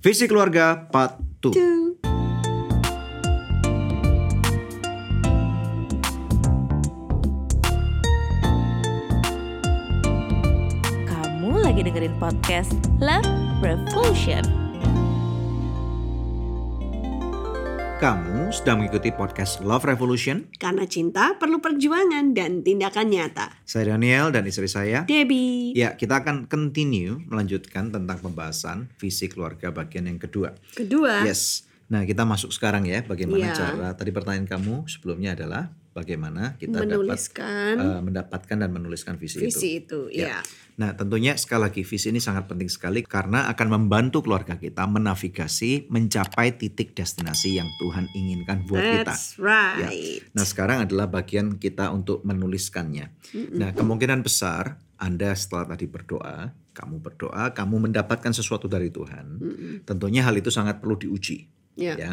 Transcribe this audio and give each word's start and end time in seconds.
Visi 0.00 0.24
Keluarga 0.24 0.88
Part 0.88 1.20
2. 1.44 1.52
Tuh. 1.52 1.52
Kamu 11.04 11.52
lagi 11.60 11.84
dengerin 11.84 12.16
podcast 12.16 12.72
Love 12.96 13.28
Revolution. 13.60 14.69
Kamu 18.00 18.48
sedang 18.48 18.80
mengikuti 18.80 19.12
podcast 19.12 19.60
Love 19.60 19.84
Revolution. 19.84 20.48
Karena 20.56 20.88
cinta 20.88 21.36
perlu 21.36 21.60
perjuangan 21.60 22.32
dan 22.32 22.64
tindakan 22.64 23.12
nyata. 23.12 23.60
Saya 23.68 23.92
Daniel 23.92 24.32
dan 24.32 24.48
istri 24.48 24.72
saya. 24.72 25.04
Debbie. 25.04 25.76
Ya, 25.76 25.92
kita 26.00 26.24
akan 26.24 26.48
continue 26.48 27.20
melanjutkan 27.28 27.92
tentang 27.92 28.16
pembahasan 28.24 28.88
visi 28.96 29.28
keluarga 29.28 29.68
bagian 29.68 30.08
yang 30.08 30.16
kedua. 30.16 30.56
Kedua, 30.72 31.28
Yes. 31.28 31.68
Nah, 31.92 32.06
kita 32.08 32.24
masuk 32.24 32.56
sekarang 32.56 32.88
ya. 32.88 33.04
Bagaimana 33.04 33.50
Iya. 33.50 33.52
cara? 33.52 33.88
Tadi 33.92 34.14
pertanyaan 34.16 34.48
kamu 34.48 34.88
sebelumnya 34.88 35.36
adalah 35.36 35.68
bagaimana 35.90 36.54
kita 36.56 36.80
dapat 36.80 36.86
menuliskan 36.86 37.74
eh, 37.78 38.00
mendapatkan 38.02 38.56
dan 38.56 38.70
menuliskan 38.70 39.14
visi, 39.18 39.42
itu. 39.42 39.46
visi 39.50 39.68
itu. 39.82 40.00
Ya. 40.14 40.26
Ya. 40.26 40.38
Nah, 40.80 40.96
tentunya 40.96 41.36
sekali 41.36 41.68
lagi 41.68 41.82
visi 41.84 42.08
ini 42.08 42.22
sangat 42.22 42.48
penting 42.48 42.72
sekali 42.72 43.04
karena 43.04 43.52
akan 43.52 43.68
membantu 43.68 44.24
keluarga 44.24 44.56
kita 44.56 44.88
menavigasi 44.88 45.92
mencapai 45.92 46.56
titik 46.56 46.96
destinasi 46.96 47.60
yang 47.60 47.68
Tuhan 47.76 48.08
inginkan 48.16 48.64
buat 48.64 48.80
kita. 48.80 49.12
That's 49.12 49.36
right. 49.36 49.92
Ya. 49.92 50.24
Nah, 50.32 50.44
sekarang 50.48 50.88
adalah 50.88 51.10
bagian 51.10 51.60
kita 51.60 51.92
untuk 51.92 52.24
menuliskannya. 52.24 53.12
Nah, 53.60 53.76
kemungkinan 53.76 54.24
besar 54.24 54.80
Anda 54.96 55.36
setelah 55.36 55.76
tadi 55.76 55.84
berdoa, 55.84 56.56
kamu 56.72 56.96
berdoa, 57.04 57.52
kamu 57.52 57.90
mendapatkan 57.90 58.32
sesuatu 58.32 58.64
dari 58.64 58.88
Tuhan. 58.88 59.36
Tentunya 59.84 60.24
hal 60.24 60.32
itu 60.40 60.48
sangat 60.48 60.80
perlu 60.80 60.96
diuji. 60.96 61.44
Ya. 61.76 61.96
Ya. 61.96 62.12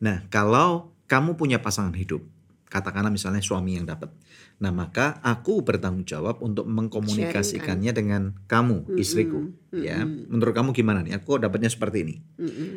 Nah, 0.00 0.24
kalau 0.32 0.96
kamu 1.06 1.38
punya 1.38 1.60
pasangan 1.62 1.94
hidup, 1.94 2.24
katakanlah 2.66 3.10
misalnya 3.14 3.40
suami 3.40 3.78
yang 3.78 3.86
dapat. 3.86 4.10
Nah, 4.60 4.72
maka 4.72 5.20
aku 5.20 5.60
bertanggung 5.62 6.04
jawab 6.08 6.40
untuk 6.40 6.64
mengkomunikasikannya 6.68 7.92
dengan 7.92 8.22
kamu, 8.48 8.96
istriku. 9.00 9.52
Ya, 9.72 10.04
menurut 10.04 10.52
kamu 10.56 10.70
gimana 10.72 11.04
nih? 11.04 11.16
Aku 11.16 11.36
dapatnya 11.40 11.68
seperti 11.68 12.04
ini. 12.04 12.16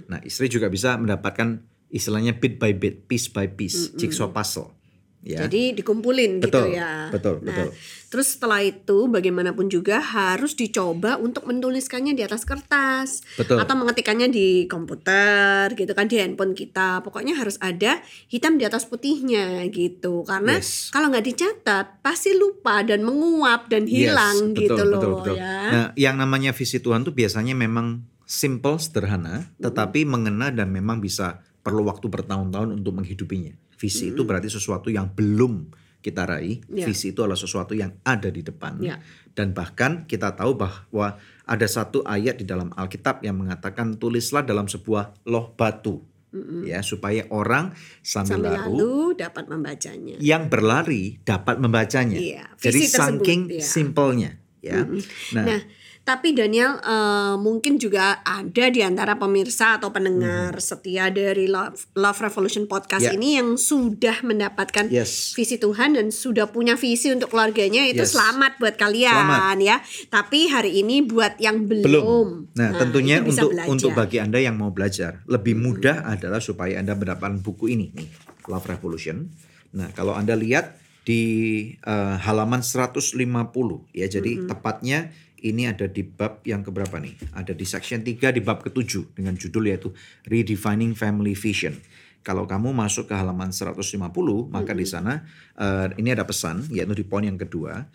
Nah, 0.08 0.20
istri 0.24 0.48
juga 0.52 0.68
bisa 0.68 0.96
mendapatkan 1.00 1.64
istilahnya 1.90 2.38
bit 2.38 2.62
by 2.62 2.76
bit, 2.76 3.10
piece 3.10 3.28
by 3.32 3.50
piece, 3.50 3.94
jigsaw 3.98 4.30
puzzle. 4.30 4.79
Ya. 5.20 5.44
Jadi 5.44 5.76
dikumpulin 5.76 6.40
betul, 6.40 6.72
gitu 6.72 6.80
ya. 6.80 7.12
betul, 7.12 7.44
Nah, 7.44 7.52
betul. 7.52 7.76
terus 8.08 8.40
setelah 8.40 8.64
itu 8.64 9.12
bagaimanapun 9.12 9.68
juga 9.68 10.00
harus 10.00 10.56
dicoba 10.56 11.20
untuk 11.20 11.44
menuliskannya 11.44 12.16
di 12.16 12.24
atas 12.24 12.48
kertas 12.48 13.20
Betul. 13.36 13.60
atau 13.60 13.76
mengetikkannya 13.76 14.32
di 14.32 14.64
komputer 14.72 15.76
gitu 15.76 15.92
kan 15.92 16.08
di 16.08 16.24
handphone 16.24 16.56
kita. 16.56 17.04
Pokoknya 17.04 17.36
harus 17.36 17.60
ada 17.60 18.00
hitam 18.32 18.56
di 18.56 18.64
atas 18.64 18.88
putihnya 18.88 19.68
gitu. 19.68 20.24
Karena 20.24 20.56
Yes. 20.56 20.88
kalau 20.88 21.12
nggak 21.12 21.28
dicatat 21.28 22.00
pasti 22.00 22.32
lupa 22.40 22.80
dan 22.88 23.04
menguap 23.04 23.68
dan 23.68 23.92
hilang 23.92 24.56
Yes, 24.56 24.72
gitu 24.72 24.80
betul, 24.80 24.88
loh 24.88 25.04
betul, 25.04 25.14
betul. 25.20 25.36
ya. 25.36 25.56
Nah, 25.68 25.86
yang 26.00 26.16
namanya 26.16 26.56
visi 26.56 26.80
Tuhan 26.80 27.04
tuh 27.04 27.12
biasanya 27.12 27.60
memang 27.60 28.08
simple, 28.24 28.80
sederhana, 28.80 29.52
tetapi 29.60 30.08
mengena 30.08 30.48
dan 30.48 30.72
memang 30.72 31.04
bisa 31.04 31.44
perlu 31.60 31.84
waktu 31.84 32.08
bertahun-tahun 32.08 32.72
untuk 32.72 32.96
menghidupinya. 32.96 33.52
Visi 33.80 34.12
itu 34.12 34.28
berarti 34.28 34.52
sesuatu 34.52 34.92
yang 34.92 35.08
belum 35.16 35.72
kita 36.04 36.28
raih. 36.28 36.60
Ya. 36.68 36.84
Visi 36.84 37.16
itu 37.16 37.24
adalah 37.24 37.40
sesuatu 37.40 37.72
yang 37.72 37.96
ada 38.04 38.28
di 38.28 38.44
depan. 38.44 38.76
Ya. 38.84 39.00
Dan 39.32 39.56
bahkan 39.56 40.04
kita 40.04 40.36
tahu 40.36 40.60
bahwa 40.60 41.16
ada 41.48 41.68
satu 41.68 42.04
ayat 42.04 42.44
di 42.44 42.46
dalam 42.46 42.76
Alkitab 42.76 43.24
yang 43.24 43.40
mengatakan 43.40 43.96
tulislah 43.96 44.44
dalam 44.44 44.68
sebuah 44.68 45.16
loh 45.32 45.56
batu. 45.56 46.04
Ya, 46.62 46.86
supaya 46.86 47.26
orang 47.34 47.74
sambil, 48.06 48.38
Sambil 48.38 48.54
lalu 48.54 48.78
lalu 48.78 48.94
dapat 49.18 49.50
membacanya. 49.50 50.16
yang 50.22 50.46
berlari 50.46 51.18
dapat 51.26 51.58
membacanya. 51.58 52.22
Iya, 52.22 52.54
Jadi 52.54 52.86
tersebut, 52.86 53.02
saking 53.02 53.40
iya. 53.50 53.66
simpelnya, 53.66 54.32
ya. 54.62 54.86
Nah, 55.34 55.46
Nah, 55.50 55.62
tapi 56.10 56.34
Daniel 56.34 56.82
eh, 56.82 57.36
mungkin 57.38 57.78
juga 57.78 58.26
ada 58.26 58.66
di 58.68 58.82
antara 58.82 59.14
pemirsa 59.14 59.78
atau 59.78 59.94
pendengar 59.94 60.58
setia 60.58 61.14
dari 61.14 61.46
Love, 61.46 61.94
Love 61.94 62.18
Revolution 62.20 62.66
podcast 62.66 63.06
Hmm. 63.06 63.14
Ya. 63.14 63.18
ini 63.22 63.30
yang 63.38 63.50
sudah 63.54 64.26
mendapatkan 64.26 64.90
Yes. 64.90 65.38
visi 65.38 65.56
Tuhan 65.56 65.94
dan 65.94 66.10
sudah 66.10 66.50
punya 66.50 66.74
visi 66.74 67.14
untuk 67.14 67.30
keluarganya 67.30 67.86
itu 67.86 68.02
Yes. 68.02 68.18
selamat 68.18 68.58
buat 68.58 68.74
kalian 68.74 69.14
Selamat. 69.14 69.58
ya. 69.62 69.78
Tapi 70.10 70.50
hari 70.50 70.82
ini 70.82 71.06
buat 71.06 71.38
yang 71.38 71.70
belum, 71.70 71.86
belum. 71.86 72.28
Nah, 72.58 72.70
tentunya 72.74 73.22
itu 73.22 73.30
bisa 73.30 73.46
untuk 73.46 73.54
belajar. 73.54 73.70
untuk 73.70 73.92
bagi 73.94 74.18
anda 74.18 74.40
yang 74.42 74.58
mau 74.58 74.74
belajar 74.74 75.22
lebih 75.30 75.54
mudah 75.54 76.10
adalah 76.10 76.42
supaya 76.42 76.82
anda 76.82 76.98
mendapatkan 76.98 77.38
buku 77.40 77.70
ini 77.70 77.94
nih, 77.94 78.10
Love 78.50 78.66
Revolution. 78.66 79.30
Nah, 79.78 79.94
kalau 79.94 80.18
anda 80.18 80.34
lihat 80.34 80.74
di 81.06 81.22
eh, 81.80 82.16
halaman 82.20 82.62
150 82.62 83.86
ya, 83.92 84.06
jadi 84.06 84.46
tepatnya 84.46 85.14
ini 85.44 85.70
ada 85.70 85.88
di 85.88 86.04
bab 86.04 86.44
yang 86.44 86.64
keberapa 86.66 87.00
nih? 87.00 87.36
Ada 87.36 87.56
di 87.56 87.66
section 87.66 88.04
3 88.04 88.36
di 88.36 88.42
bab 88.44 88.64
ke-7 88.64 89.16
dengan 89.16 89.36
judul 89.36 89.72
yaitu 89.72 89.90
Redefining 90.28 90.94
Family 90.96 91.36
Vision. 91.36 91.76
Kalau 92.20 92.44
kamu 92.44 92.76
masuk 92.76 93.08
ke 93.08 93.16
halaman 93.16 93.56
150, 93.56 93.96
maka 94.52 94.72
di 94.76 94.84
sana 94.84 95.24
eh, 95.56 95.88
ini 95.96 96.12
ada 96.12 96.28
pesan 96.28 96.68
yaitu 96.70 96.94
di 96.94 97.06
poin 97.08 97.24
yang 97.24 97.40
kedua, 97.40 97.88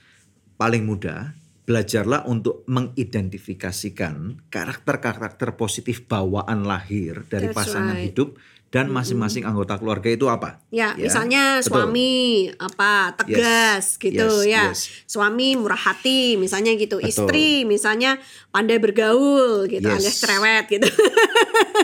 paling 0.57 0.89
mudah 0.89 1.37
belajarlah 1.65 2.29
untuk 2.29 2.65
mengidentifikasikan 2.69 4.49
karakter-karakter 4.53 5.57
positif 5.57 6.05
bawaan 6.05 6.69
lahir 6.69 7.25
dari 7.25 7.49
That's 7.49 7.57
pasangan 7.57 7.97
right. 7.97 8.13
hidup 8.13 8.37
dan 8.75 8.91
masing-masing 8.91 9.47
anggota 9.47 9.79
keluarga 9.79 10.11
itu 10.11 10.27
apa? 10.27 10.59
Ya, 10.75 10.99
Ya, 10.99 11.07
misalnya 11.07 11.63
betul. 11.63 11.71
suami 11.71 12.11
apa 12.59 13.15
tegas 13.15 13.95
Yes, 13.95 14.03
gitu 14.03 14.27
yes, 14.43 14.51
ya. 14.51 14.63
yes. 14.75 14.81
Suami 15.07 15.55
murah 15.55 15.79
hati 15.79 16.35
misalnya 16.35 16.75
gitu. 16.75 16.99
Betul. 16.99 17.07
Istri 17.31 17.71
misalnya 17.71 18.19
pandai 18.51 18.83
bergaul 18.83 19.71
gitu 19.71 19.87
Yes. 19.87 20.03
alias 20.03 20.17
cerewet 20.19 20.67
gitu. 20.67 20.91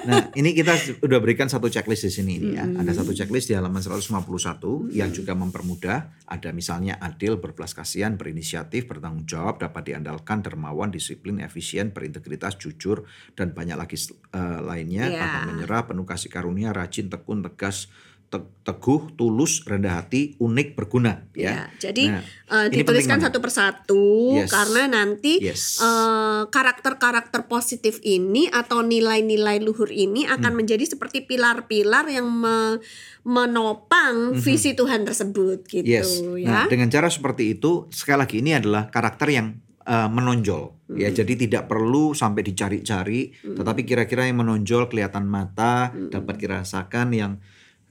Nah, 0.01 0.33
ini 0.33 0.57
kita 0.57 0.73
sudah 0.81 1.21
berikan 1.21 1.45
satu 1.51 1.69
checklist 1.69 2.09
di 2.09 2.13
sini 2.15 2.41
ini 2.41 2.57
ya. 2.57 2.65
Ada 2.65 3.03
satu 3.05 3.13
checklist 3.13 3.53
di 3.53 3.55
halaman 3.59 3.85
151 3.85 4.89
yang 4.97 5.13
juga 5.13 5.37
mempermudah. 5.37 6.25
Ada 6.25 6.55
misalnya 6.57 6.97
adil, 7.03 7.37
berbelas 7.37 7.77
kasihan, 7.77 8.17
berinisiatif, 8.17 8.89
bertanggung 8.89 9.29
jawab, 9.29 9.61
dapat 9.61 9.93
diandalkan, 9.93 10.41
dermawan, 10.41 10.89
disiplin, 10.89 11.43
efisien, 11.45 11.93
berintegritas, 11.93 12.57
jujur, 12.57 13.05
dan 13.37 13.53
banyak 13.53 13.77
lagi 13.77 13.99
eh, 14.33 14.61
lainnya. 14.65 15.05
Ya. 15.11 15.21
Pantang 15.21 15.45
menyerah, 15.53 15.83
penuh 15.85 16.07
kasih 16.09 16.31
karunia, 16.33 16.73
rajin, 16.81 17.13
tekun, 17.13 17.45
tegas, 17.45 17.93
te- 18.31 18.47
teguh, 18.63 19.11
tulus, 19.19 19.67
rendah 19.67 19.99
hati, 19.99 20.39
unik, 20.39 20.79
berguna. 20.79 21.27
Ya, 21.35 21.43
Ya. 21.43 21.55
jadi 21.83 22.05
Nah, 22.15 22.23
ini 22.71 22.79
dituliskan 22.79 23.19
satu 23.19 23.43
persatu 23.43 24.39
Yes. 24.39 24.55
karena 24.55 24.87
nanti 24.87 25.43
Yes. 25.43 25.83
eh, 25.83 26.47
karakter-karakter 26.47 27.51
positif 27.51 27.99
ini 28.07 28.47
atau 28.47 28.87
nilai-nilai 28.87 29.59
luhur 29.59 29.91
ini 29.91 30.31
Hmm. 30.31 30.39
akan 30.39 30.53
menjadi 30.63 30.87
seperti 30.87 31.27
pilar-pilar 31.27 32.07
yang 32.07 32.31
me- 32.31 32.79
menopang 33.27 34.39
visi 34.39 34.79
Tuhan 34.79 35.03
tersebut 35.03 35.67
gitu. 35.67 35.85
Yes. 35.85 36.23
Nah, 36.23 36.65
ya. 36.65 36.71
dengan 36.71 36.87
cara 36.87 37.11
seperti 37.11 37.59
itu, 37.59 37.91
sekali 37.91 38.23
lagi 38.23 38.37
ini 38.39 38.55
adalah 38.55 38.89
karakter 38.89 39.27
yang 39.29 39.59
uh, 39.87 40.09
menonjol. 40.11 40.77
Ya, 40.91 41.07
jadi 41.15 41.39
tidak 41.39 41.71
perlu 41.71 42.19
sampai 42.19 42.43
dicari-cari, 42.43 43.31
tetapi 43.47 43.87
kira-kira 43.87 44.27
yang 44.27 44.43
menonjol 44.43 44.91
kelihatan 44.91 45.23
mata, 45.23 45.95
dapat 46.11 46.35
dirasakan 46.35 47.15
yang 47.15 47.33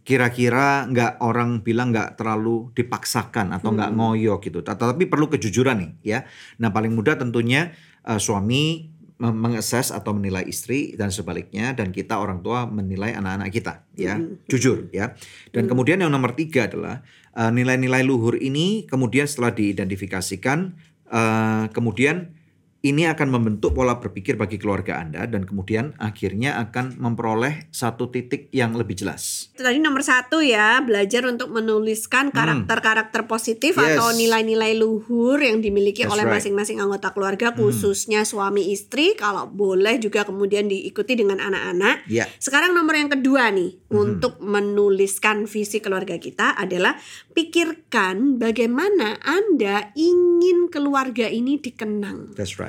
kira-kira 0.04 0.84
nggak 0.90 1.24
orang 1.24 1.64
bilang 1.64 1.96
nggak 1.96 2.20
terlalu 2.20 2.76
dipaksakan 2.76 3.56
atau 3.56 3.72
nggak 3.72 3.96
ngoyo 3.96 4.44
gitu. 4.44 4.60
Tetapi 4.60 5.08
perlu 5.08 5.32
kejujuran 5.32 5.80
nih, 5.80 5.92
ya. 6.04 6.20
Nah, 6.60 6.76
paling 6.76 6.92
mudah 6.92 7.16
tentunya 7.16 7.72
uh, 8.04 8.20
suami 8.20 8.92
mengakses 9.20 9.92
atau 9.92 10.16
menilai 10.16 10.48
istri 10.48 10.96
dan 10.96 11.12
sebaliknya 11.12 11.76
dan 11.76 11.92
kita 11.92 12.16
orang 12.16 12.40
tua 12.40 12.64
menilai 12.64 13.12
anak-anak 13.20 13.52
kita 13.52 13.84
ya. 14.00 14.16
Jujur 14.48 14.88
ya. 14.96 15.12
Dan 15.52 15.68
kemudian 15.68 16.00
yang 16.00 16.08
nomor 16.08 16.40
tiga 16.40 16.72
adalah 16.72 17.04
uh, 17.36 17.52
nilai-nilai 17.52 18.00
luhur 18.08 18.40
ini 18.40 18.88
kemudian 18.88 19.28
setelah 19.28 19.52
diidentifikasikan 19.52 20.72
uh, 21.12 21.68
kemudian 21.74 22.39
ini 22.80 23.04
akan 23.04 23.28
membentuk 23.28 23.76
pola 23.76 24.00
berpikir 24.00 24.40
bagi 24.40 24.56
keluarga 24.56 25.04
Anda 25.04 25.28
dan 25.28 25.44
kemudian 25.44 26.00
akhirnya 26.00 26.56
akan 26.64 26.96
memperoleh 26.96 27.68
satu 27.70 28.08
titik 28.08 28.48
yang 28.50 28.72
lebih 28.72 28.96
jelas. 28.96 29.52
Tadi 29.52 29.84
nomor 29.84 30.00
satu 30.00 30.40
ya 30.40 30.80
belajar 30.80 31.28
untuk 31.28 31.52
menuliskan 31.52 32.32
karakter-karakter 32.32 33.28
positif 33.28 33.76
Hmm. 33.76 33.84
Yes. 33.84 34.00
atau 34.00 34.08
nilai-nilai 34.16 34.80
luhur 34.80 35.44
yang 35.44 35.60
dimiliki 35.60 36.08
That's 36.08 36.16
oleh 36.16 36.24
right. 36.24 36.32
Hmm. 36.32 36.56
masing-masing 36.56 36.78
anggota 36.80 37.12
keluarga 37.12 37.52
khususnya 37.52 38.24
suami 38.24 38.72
istri 38.72 39.12
kalau 39.20 39.52
boleh 39.52 40.00
juga 40.00 40.24
kemudian 40.24 40.72
diikuti 40.72 41.20
dengan 41.20 41.44
anak-anak. 41.44 42.08
Ya. 42.08 42.32
Sekarang 42.40 42.72
nomor 42.72 42.96
yang 42.96 43.12
kedua 43.12 43.52
nih 43.52 43.76
Hmm. 43.92 44.16
untuk 44.16 44.40
menuliskan 44.40 45.52
visi 45.52 45.84
keluarga 45.84 46.16
kita 46.16 46.56
adalah 46.56 46.96
pikirkan 47.34 48.38
bagaimana 48.38 49.18
Anda 49.20 49.92
ingin 49.98 50.70
keluarga 50.70 51.26
ini 51.26 51.58
dikenang. 51.58 52.38
That's 52.38 52.56
right. 52.56 52.69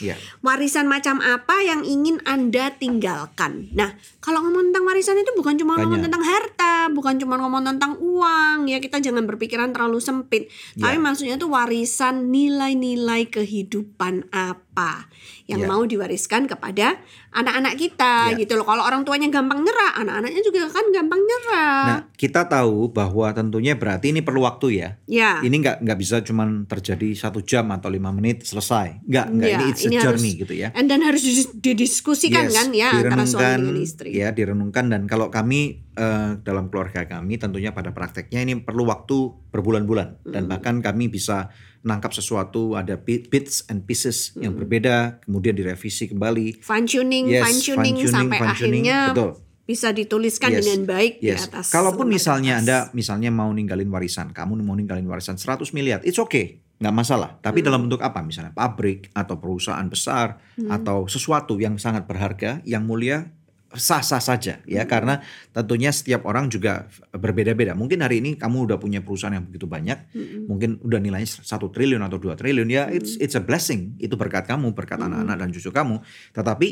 Iya. 0.00 0.16
Warisan 0.40 0.88
macam 0.88 1.20
apa 1.20 1.60
yang 1.60 1.84
ingin 1.84 2.18
Anda 2.24 2.72
tinggalkan? 2.72 3.68
Nah, 3.76 3.94
kalau 4.18 4.40
ngomong 4.42 4.72
tentang 4.72 4.84
warisan 4.88 5.20
itu 5.20 5.32
bukan 5.36 5.60
cuma 5.60 5.76
ngomong 5.76 6.00
Banyak. 6.00 6.06
tentang 6.08 6.24
harta, 6.24 6.74
bukan 6.90 7.20
cuma 7.20 7.36
ngomong 7.36 7.62
tentang 7.62 8.00
uang, 8.00 8.66
ya 8.66 8.80
kita 8.80 8.98
jangan 8.98 9.28
berpikiran 9.28 9.70
terlalu 9.70 10.00
sempit. 10.00 10.48
Tapi 10.74 10.96
Iya. 10.96 11.04
maksudnya 11.04 11.36
itu 11.36 11.46
warisan 11.46 12.32
nilai-nilai 12.32 13.28
kehidupan 13.28 14.32
apa 14.32 15.06
yang 15.50 15.60
Iya. 15.60 15.68
mau 15.68 15.82
diwariskan 15.82 16.46
kepada 16.46 17.02
anak-anak 17.30 17.74
kita 17.74 18.14
Iya. 18.30 18.38
gitu 18.38 18.54
loh. 18.54 18.62
Kalau 18.62 18.82
orang 18.82 19.02
tuanya 19.02 19.26
gampang 19.26 19.60
nyerah, 19.60 19.98
anak-anaknya 19.98 20.40
juga 20.40 20.70
kan 20.70 20.86
gampang 20.88 21.18
nyerah. 21.18 21.82
Nah, 21.86 22.00
kita 22.14 22.46
tahu 22.46 22.90
bahwa 22.90 23.26
tentunya 23.30 23.74
berarti 23.74 24.10
ini 24.10 24.22
perlu 24.22 24.42
waktu 24.42 24.66
ya. 24.76 24.88
ya. 25.04 25.42
Ini 25.42 25.50
nggak 25.52 25.76
nggak 25.82 25.98
bisa 25.98 26.22
cuman 26.22 26.64
terjadi 26.64 27.10
satu 27.12 27.42
jam 27.42 27.66
atau 27.70 27.90
lima 27.90 28.10
menit 28.10 28.46
selesai. 28.46 29.02
Nggak 29.02 29.26
nggak 29.28 29.50
Ya, 29.50 29.56
ini 29.58 29.64
it's 29.68 29.82
a 29.82 29.86
ini 29.86 29.96
harus- 29.96 30.04
journey 30.06 30.30
gitu 30.38 30.54
ya. 30.54 30.68
And 30.72 30.86
then 30.86 31.02
harus 31.02 31.22
didis- 31.22 31.50
didiskusikan 31.52 32.46
Yes, 32.46 32.54
kan 32.54 32.68
ya 32.70 32.94
antara 32.94 33.26
suami 33.26 33.58
dengan 33.58 33.76
istri. 33.82 34.10
Ya, 34.14 34.30
direnungkan 34.30 34.86
dan 34.86 35.10
kalau 35.10 35.28
kami 35.28 35.82
eh, 36.00 36.30
dalam 36.40 36.72
keluarga 36.72 37.04
kami 37.04 37.36
tentunya 37.36 37.70
pada 37.70 37.92
prakteknya 37.92 38.40
ini 38.40 38.56
perlu 38.56 38.88
waktu 38.88 39.16
berbulan-bulan 39.52 40.24
dan 40.24 40.48
Hmm. 40.48 40.50
bahkan 40.50 40.74
kami 40.80 41.06
bisa 41.06 41.52
menangkap 41.80 42.12
sesuatu 42.12 42.72
ada 42.72 42.96
bit- 42.96 43.28
bits 43.28 43.68
and 43.68 43.84
pieces 43.84 44.32
yang 44.34 44.56
Hmm. 44.56 44.64
berbeda 44.64 45.20
kemudian 45.20 45.52
direvisi 45.52 46.08
kembali. 46.08 46.60
Fine 46.60 46.86
tuning, 46.86 47.24
Yes, 47.28 47.44
fine 47.44 47.60
tuning 47.60 47.96
sampai 48.08 48.36
fine-tuning, 48.40 48.84
akhirnya 48.88 48.98
betul. 49.12 49.30
bisa 49.64 49.88
dituliskan 49.90 50.50
Yes, 50.50 50.64
dengan 50.64 50.80
baik 50.88 51.12
di 51.20 51.28
Yes. 51.28 51.48
atas. 51.48 51.68
Kalaupun 51.68 52.08
misalnya 52.08 52.56
kertas. 52.58 52.64
Anda 52.64 52.78
misalnya 52.92 53.30
mau 53.30 53.52
ninggalin 53.52 53.88
warisan, 53.88 54.32
kamu 54.32 54.60
mau 54.60 54.72
ninggalin 54.72 55.04
warisan 55.04 55.36
100 55.36 55.72
miliar, 55.72 56.00
it's 56.02 56.18
okay, 56.18 56.60
nggak 56.76 56.92
masalah. 56.92 57.36
Tapi 57.38 57.60
Hmm. 57.60 57.66
dalam 57.68 57.80
bentuk 57.84 58.00
apa? 58.00 58.20
Misalnya 58.20 58.52
pabrik 58.52 59.12
atau 59.12 59.36
perusahaan 59.36 59.84
besar 59.84 60.40
Hmm. 60.56 60.68
atau 60.70 61.04
sesuatu 61.06 61.56
yang 61.56 61.76
sangat 61.76 62.04
berharga, 62.04 62.60
yang 62.64 62.84
mulia 62.84 63.32
sah-sah 63.70 64.18
saja 64.18 64.58
ya 64.66 64.82
Hmm. 64.82 64.90
karena 64.90 65.14
tentunya 65.54 65.94
setiap 65.94 66.26
orang 66.26 66.50
juga 66.50 66.90
berbeda-beda. 67.14 67.78
Mungkin 67.78 68.02
hari 68.02 68.18
ini 68.18 68.34
kamu 68.34 68.66
udah 68.66 68.78
punya 68.82 68.98
perusahaan 68.98 69.30
yang 69.30 69.46
begitu 69.46 69.70
banyak, 69.70 70.10
Hmm. 70.10 70.50
mungkin 70.50 70.82
udah 70.82 70.98
nilainya 70.98 71.38
satu 71.42 71.70
triliun 71.70 72.02
atau 72.02 72.18
dua 72.18 72.34
triliun 72.34 72.66
ya 72.66 72.90
it's 72.90 73.14
it's 73.22 73.38
a 73.38 73.42
blessing 73.42 73.94
itu 74.02 74.18
berkat 74.18 74.50
kamu 74.50 74.74
berkat 74.74 74.98
Hmm. 74.98 75.06
anak-anak 75.10 75.36
dan 75.38 75.48
cucu 75.54 75.70
kamu 75.70 75.96
tetapi 76.34 76.68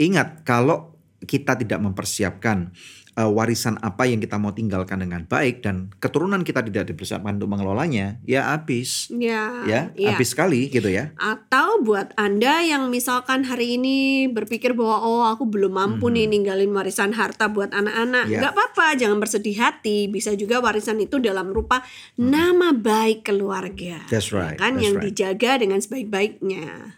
ingat 0.00 0.46
kalau 0.48 0.96
kita 1.18 1.58
tidak 1.58 1.82
mempersiapkan 1.82 2.70
uh, 3.18 3.26
warisan 3.26 3.74
apa 3.82 4.06
yang 4.06 4.22
kita 4.22 4.38
mau 4.38 4.54
tinggalkan 4.54 5.02
dengan 5.02 5.26
baik 5.26 5.66
dan 5.66 5.90
keturunan 5.98 6.46
kita 6.46 6.62
tidak 6.62 6.94
dipersiapkan 6.94 7.42
untuk 7.42 7.50
mengelolanya 7.50 8.22
ya 8.22 8.54
habis 8.54 9.10
ya, 9.10 9.66
ya 9.66 9.90
iya. 9.98 10.14
habis 10.14 10.30
sekali 10.30 10.70
gitu 10.70 10.86
ya 10.86 11.10
Atau 11.18 11.82
buat 11.82 12.14
Anda 12.14 12.62
yang 12.62 12.92
misalkan 12.94 13.42
hari 13.42 13.80
ini 13.80 14.28
berpikir 14.30 14.76
bahwa 14.76 15.02
oh 15.02 15.24
aku 15.26 15.48
belum 15.48 15.74
mampu 15.74 16.12
nih 16.12 16.30
ninggalin 16.30 16.70
warisan 16.70 17.16
harta 17.16 17.48
buat 17.50 17.72
anak-anak. 17.72 18.28
Ya. 18.28 18.38
nggak 18.44 18.54
apa-apa, 18.54 18.86
jangan 18.94 19.18
bersedih 19.18 19.56
hati. 19.58 20.06
Bisa 20.06 20.36
juga 20.36 20.60
warisan 20.60 21.00
itu 21.00 21.18
dalam 21.18 21.50
rupa 21.50 21.82
nama 22.20 22.70
baik 22.76 23.26
keluarga. 23.26 24.04
That's 24.12 24.30
right, 24.30 24.54
Ya 24.54 24.62
kan 24.62 24.76
that's 24.76 24.84
yang 24.84 24.94
right. 25.00 25.04
dijaga 25.10 25.50
dengan 25.58 25.78
sebaik-baiknya. 25.80 26.94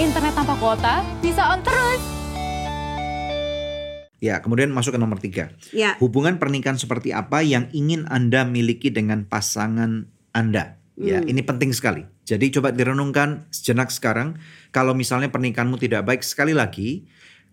Internet 0.00 0.32
tanpa 0.32 0.56
kuota 0.56 1.04
bisa 1.20 1.44
on 1.52 1.60
terus. 1.60 2.19
Ya 4.20 4.44
kemudian 4.44 4.70
masuk 4.70 4.94
ke 4.94 5.00
nomor 5.00 5.18
tiga. 5.18 5.50
Ya. 5.72 5.96
hubungan 5.98 6.36
pernikahan 6.36 6.76
seperti 6.76 7.10
apa 7.10 7.40
yang 7.40 7.72
ingin 7.72 8.06
anda 8.06 8.44
miliki 8.44 8.92
dengan 8.92 9.24
pasangan 9.26 10.06
anda? 10.36 10.78
Ya 11.00 11.24
Hmm. 11.24 11.32
ini 11.32 11.40
penting 11.40 11.72
sekali. 11.72 12.04
Jadi 12.28 12.52
coba 12.54 12.70
direnungkan 12.70 13.48
sejenak 13.50 13.88
sekarang. 13.90 14.36
Kalau 14.70 14.92
misalnya 14.94 15.32
pernikahanmu 15.32 15.80
tidak 15.80 16.06
baik 16.06 16.22
sekali 16.22 16.52
lagi 16.52 17.08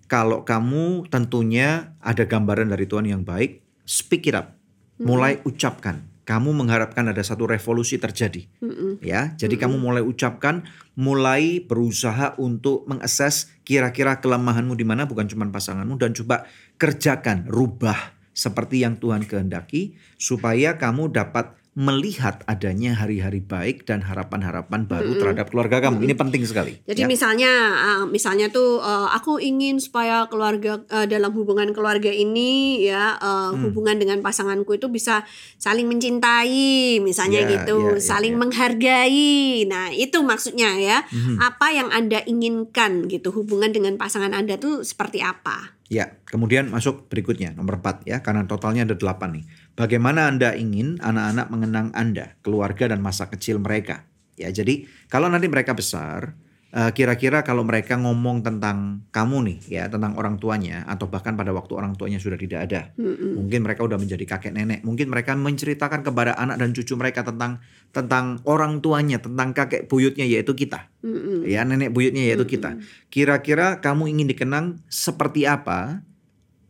kalau 0.05 0.43
kamu 0.43 1.07
tentunya 1.09 1.95
ada 2.03 2.27
gambaran 2.27 2.69
dari 2.69 2.85
Tuhan 2.85 3.07
yang 3.07 3.23
baik 3.23 3.63
speak 3.87 4.27
it 4.27 4.35
up. 4.35 4.53
Mulai 4.99 5.39
ucapkan 5.45 6.16
kamu 6.27 6.51
mengharapkan 6.51 7.07
ada 7.07 7.23
satu 7.23 7.47
revolusi 7.47 7.95
terjadi 7.95 8.43
Mm-mm. 8.59 8.99
ya. 8.99 9.31
Jadi 9.39 9.55
kamu 9.55 9.79
mulai 9.79 10.03
ucapkan, 10.03 10.67
mulai 10.99 11.63
berusaha 11.63 12.35
untuk 12.35 12.83
mengakses 12.83 13.47
kira-kira 13.63 14.19
kelemahanmu 14.19 14.75
di 14.75 14.83
mana 14.83 15.07
bukan 15.07 15.31
cuma 15.31 15.47
pasanganmu 15.47 15.95
dan 15.95 16.11
coba 16.11 16.43
kerjakan, 16.75 17.47
rubah 17.47 18.11
seperti 18.35 18.83
yang 18.83 18.99
Tuhan 18.99 19.23
kehendaki 19.23 19.95
supaya 20.19 20.75
kamu 20.75 21.15
dapat 21.15 21.55
melihat 21.77 22.41
adanya 22.49 22.97
hari-hari 22.97 23.37
baik 23.37 23.85
dan 23.85 24.01
harapan-harapan 24.01 24.89
baru 24.89 25.13
terhadap 25.21 25.53
keluarga 25.53 25.77
kamu. 25.77 26.09
Ini 26.09 26.17
penting 26.17 26.41
sekali. 26.41 26.81
Jadi 26.89 27.05
ya. 27.05 27.07
misalnya 27.07 27.51
uh, 27.77 28.03
misalnya 28.09 28.49
tuh 28.49 28.81
uh, 28.81 29.13
aku 29.13 29.37
ingin 29.37 29.77
supaya 29.77 30.25
keluarga 30.25 30.81
uh, 30.89 31.05
dalam 31.05 31.29
hubungan 31.37 31.69
keluarga 31.77 32.09
ini 32.09 32.81
ya 32.81 33.13
uh, 33.21 33.53
Hmm. 33.53 33.69
hubungan 33.69 34.01
dengan 34.01 34.19
pasanganku 34.25 34.75
itu 34.75 34.89
bisa 34.89 35.21
saling 35.61 35.85
mencintai 35.85 36.97
misalnya 36.99 37.45
Ya, 37.45 37.61
gitu, 37.61 37.77
ya, 37.77 37.95
ya, 37.95 38.01
saling 38.01 38.33
ya. 38.33 38.39
menghargai. 38.41 39.37
Nah, 39.69 39.93
itu 39.93 40.17
maksudnya 40.25 40.73
ya. 40.81 41.05
Mhm. 41.13 41.37
Apa 41.37 41.77
yang 41.77 41.93
Anda 41.93 42.25
inginkan 42.25 43.05
gitu 43.05 43.29
hubungan 43.29 43.69
dengan 43.69 44.01
pasangan 44.01 44.33
Anda 44.33 44.57
tuh 44.57 44.81
seperti 44.81 45.21
apa? 45.21 45.76
Ya, 45.87 46.19
kemudian 46.27 46.67
masuk 46.67 47.07
berikutnya 47.07 47.55
nomor 47.55 47.79
4 47.79 48.03
ya, 48.03 48.19
karena 48.19 48.43
totalnya 48.43 48.83
ada 48.83 48.99
8 48.99 49.39
nih. 49.39 49.45
Bagaimana 49.79 50.27
Anda 50.27 50.51
ingin 50.51 50.99
anak-anak 50.99 51.47
mengenang 51.47 51.87
Anda, 51.95 52.35
keluarga 52.43 52.91
dan 52.91 52.99
masa 52.99 53.31
kecil 53.31 53.63
mereka? 53.63 54.03
Ya, 54.35 54.51
jadi 54.51 54.83
kalau 55.07 55.31
nanti 55.31 55.47
mereka 55.47 55.71
besar, 55.71 56.35
kira-kira 56.67 57.47
kalau 57.47 57.63
mereka 57.63 57.95
ngomong 57.95 58.43
tentang 58.43 59.07
kamu 59.15 59.37
nih 59.47 59.57
ya, 59.71 59.83
tentang 59.87 60.19
orang 60.19 60.35
tuanya 60.35 60.83
atau 60.85 61.07
bahkan 61.07 61.33
pada 61.39 61.55
waktu 61.55 61.73
orang 61.73 61.95
tuanya 61.95 62.19
sudah 62.19 62.35
tidak 62.35 62.67
ada. 62.67 62.81
Mm-mm. 62.99 63.39
Mungkin 63.39 63.63
mereka 63.63 63.87
udah 63.87 63.95
menjadi 63.95 64.27
kakek 64.27 64.51
nenek, 64.51 64.83
mungkin 64.83 65.07
mereka 65.07 65.33
menceritakan 65.33 66.03
kepada 66.03 66.35
anak 66.35 66.59
dan 66.59 66.75
cucu 66.75 66.93
mereka 66.99 67.23
tentang 67.23 67.63
tentang 67.95 68.43
orang 68.43 68.83
tuanya, 68.83 69.17
tentang 69.23 69.55
kakek 69.55 69.87
buyutnya 69.87 70.27
yaitu 70.27 70.53
kita 70.53 70.91
Mm-mm. 71.01 71.47
ya 71.47 71.63
nenek 71.63 71.95
buyutnya 71.95 72.27
yaitu 72.27 72.43
kita. 72.43 72.77
Kira-kira 73.07 73.79
kamu 73.79 74.11
ingin 74.11 74.27
dikenang 74.27 74.83
seperti 74.91 75.47
apa 75.47 76.03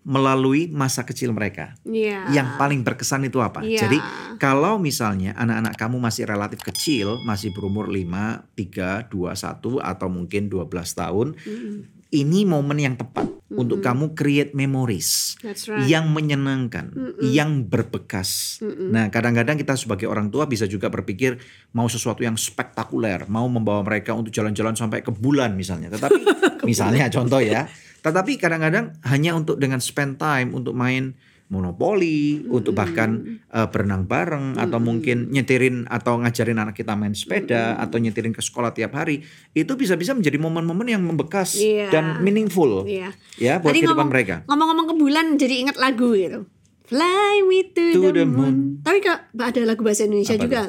melalui 0.07 0.71
masa 0.71 1.04
kecil 1.04 1.36
mereka? 1.36 1.75
Iya. 1.83 2.31
Yang 2.31 2.56
paling 2.56 2.81
berkesan 2.88 3.27
itu 3.27 3.44
apa? 3.44 3.59
Iya. 3.59 3.83
Jadi 3.83 4.00
kalau 4.39 4.80
misalnya 4.80 5.36
anak-anak 5.36 5.75
kamu 5.75 6.00
masih 6.00 6.24
relatif 6.24 6.63
kecil, 6.63 7.19
masih 7.27 7.51
berumur 7.51 7.92
5, 7.92 8.48
3, 8.56 9.12
2, 9.12 9.36
1 9.36 9.83
atau 9.83 10.07
mungkin 10.07 10.48
12 10.48 10.63
tahun, 10.95 11.36
Mm-mm. 11.36 11.96
Ini 12.12 12.48
momen 12.48 12.80
yang 12.80 12.95
tepat 12.95 13.27
untuk 13.48 13.80
kamu 13.80 14.12
create 14.12 14.51
memories 14.51 15.39
That's 15.39 15.71
right. 15.71 15.88
yang 15.88 16.12
menyenangkan, 16.12 16.91
Mm-mm. 16.91 17.24
yang 17.31 17.63
berbekas. 17.63 18.60
Mm-mm. 18.60 18.91
Nah, 18.91 19.08
kadang-kadang 19.08 19.55
kita 19.55 19.79
sebagai 19.79 20.05
orang 20.12 20.27
tua 20.27 20.46
bisa 20.51 20.67
juga 20.67 20.91
berpikir 20.91 21.39
mau 21.72 21.88
sesuatu 21.88 22.27
yang 22.27 22.36
spektakuler, 22.36 23.24
mau 23.31 23.48
membawa 23.48 23.88
mereka 23.88 24.12
untuk 24.12 24.36
jalan-jalan 24.36 24.75
sampai 24.75 25.00
ke 25.00 25.15
bulan 25.15 25.55
misalnya. 25.55 25.88
Tetapi 25.96 26.22
misalnya 26.70 27.08
contoh 27.08 27.39
ya. 27.39 27.72
Tetapi 28.03 28.36
kadang-kadang 28.36 29.00
hanya 29.08 29.31
untuk 29.36 29.55
dengan 29.60 29.79
spend 29.79 30.20
time 30.20 30.51
untuk 30.51 30.75
main 30.75 31.15
monopoli, 31.48 32.44
untuk 32.46 32.74
bahkan 32.74 33.39
eh, 33.48 33.68
berenang 33.68 34.04
bareng 34.04 34.56
atau 34.56 34.77
mungkin 34.77 35.32
nyetirin 35.32 35.88
atau 35.88 36.20
ngajarin 36.20 36.60
anak 36.60 36.75
kita 36.75 36.94
main 36.94 37.12
sepeda 37.12 37.75
atau 37.77 37.98
nyetirin 37.98 38.32
ke 38.32 38.39
sekolah 38.39 38.72
tiap 38.72 38.94
hari, 38.94 39.24
itu 39.51 39.72
bisa-bisa 39.74 40.12
menjadi 40.12 40.36
momen-momen 40.38 40.88
yang 40.88 41.01
membekas 41.01 41.56
Iya. 41.56 41.88
dan 41.88 42.20
meaningful 42.20 42.84
Iya. 42.84 43.16
ya 43.36 43.54
buat 43.58 43.72
Tadi 43.72 43.80
kehidupan 43.82 43.96
ngomong- 43.98 44.12
mereka. 44.12 44.36
Ngomong-ngomong 44.46 44.88
ke 44.88 44.96
bulan 44.96 45.25
jadi 45.36 45.56
ingat 45.63 45.77
lagu 45.77 46.12
gitu. 46.12 46.44
Fly 46.88 47.44
me 47.44 47.68
to, 47.68 47.84
To 47.92 48.00
the, 48.01 48.12
the 48.13 48.24
moon. 48.24 48.36
moon. 48.38 48.56
Tapi 48.80 49.04
kak 49.04 49.27
ada 49.34 49.62
lagu 49.63 49.84
bahasa 49.84 50.08
Indonesia 50.08 50.36
Apa 50.36 50.44
juga. 50.44 50.62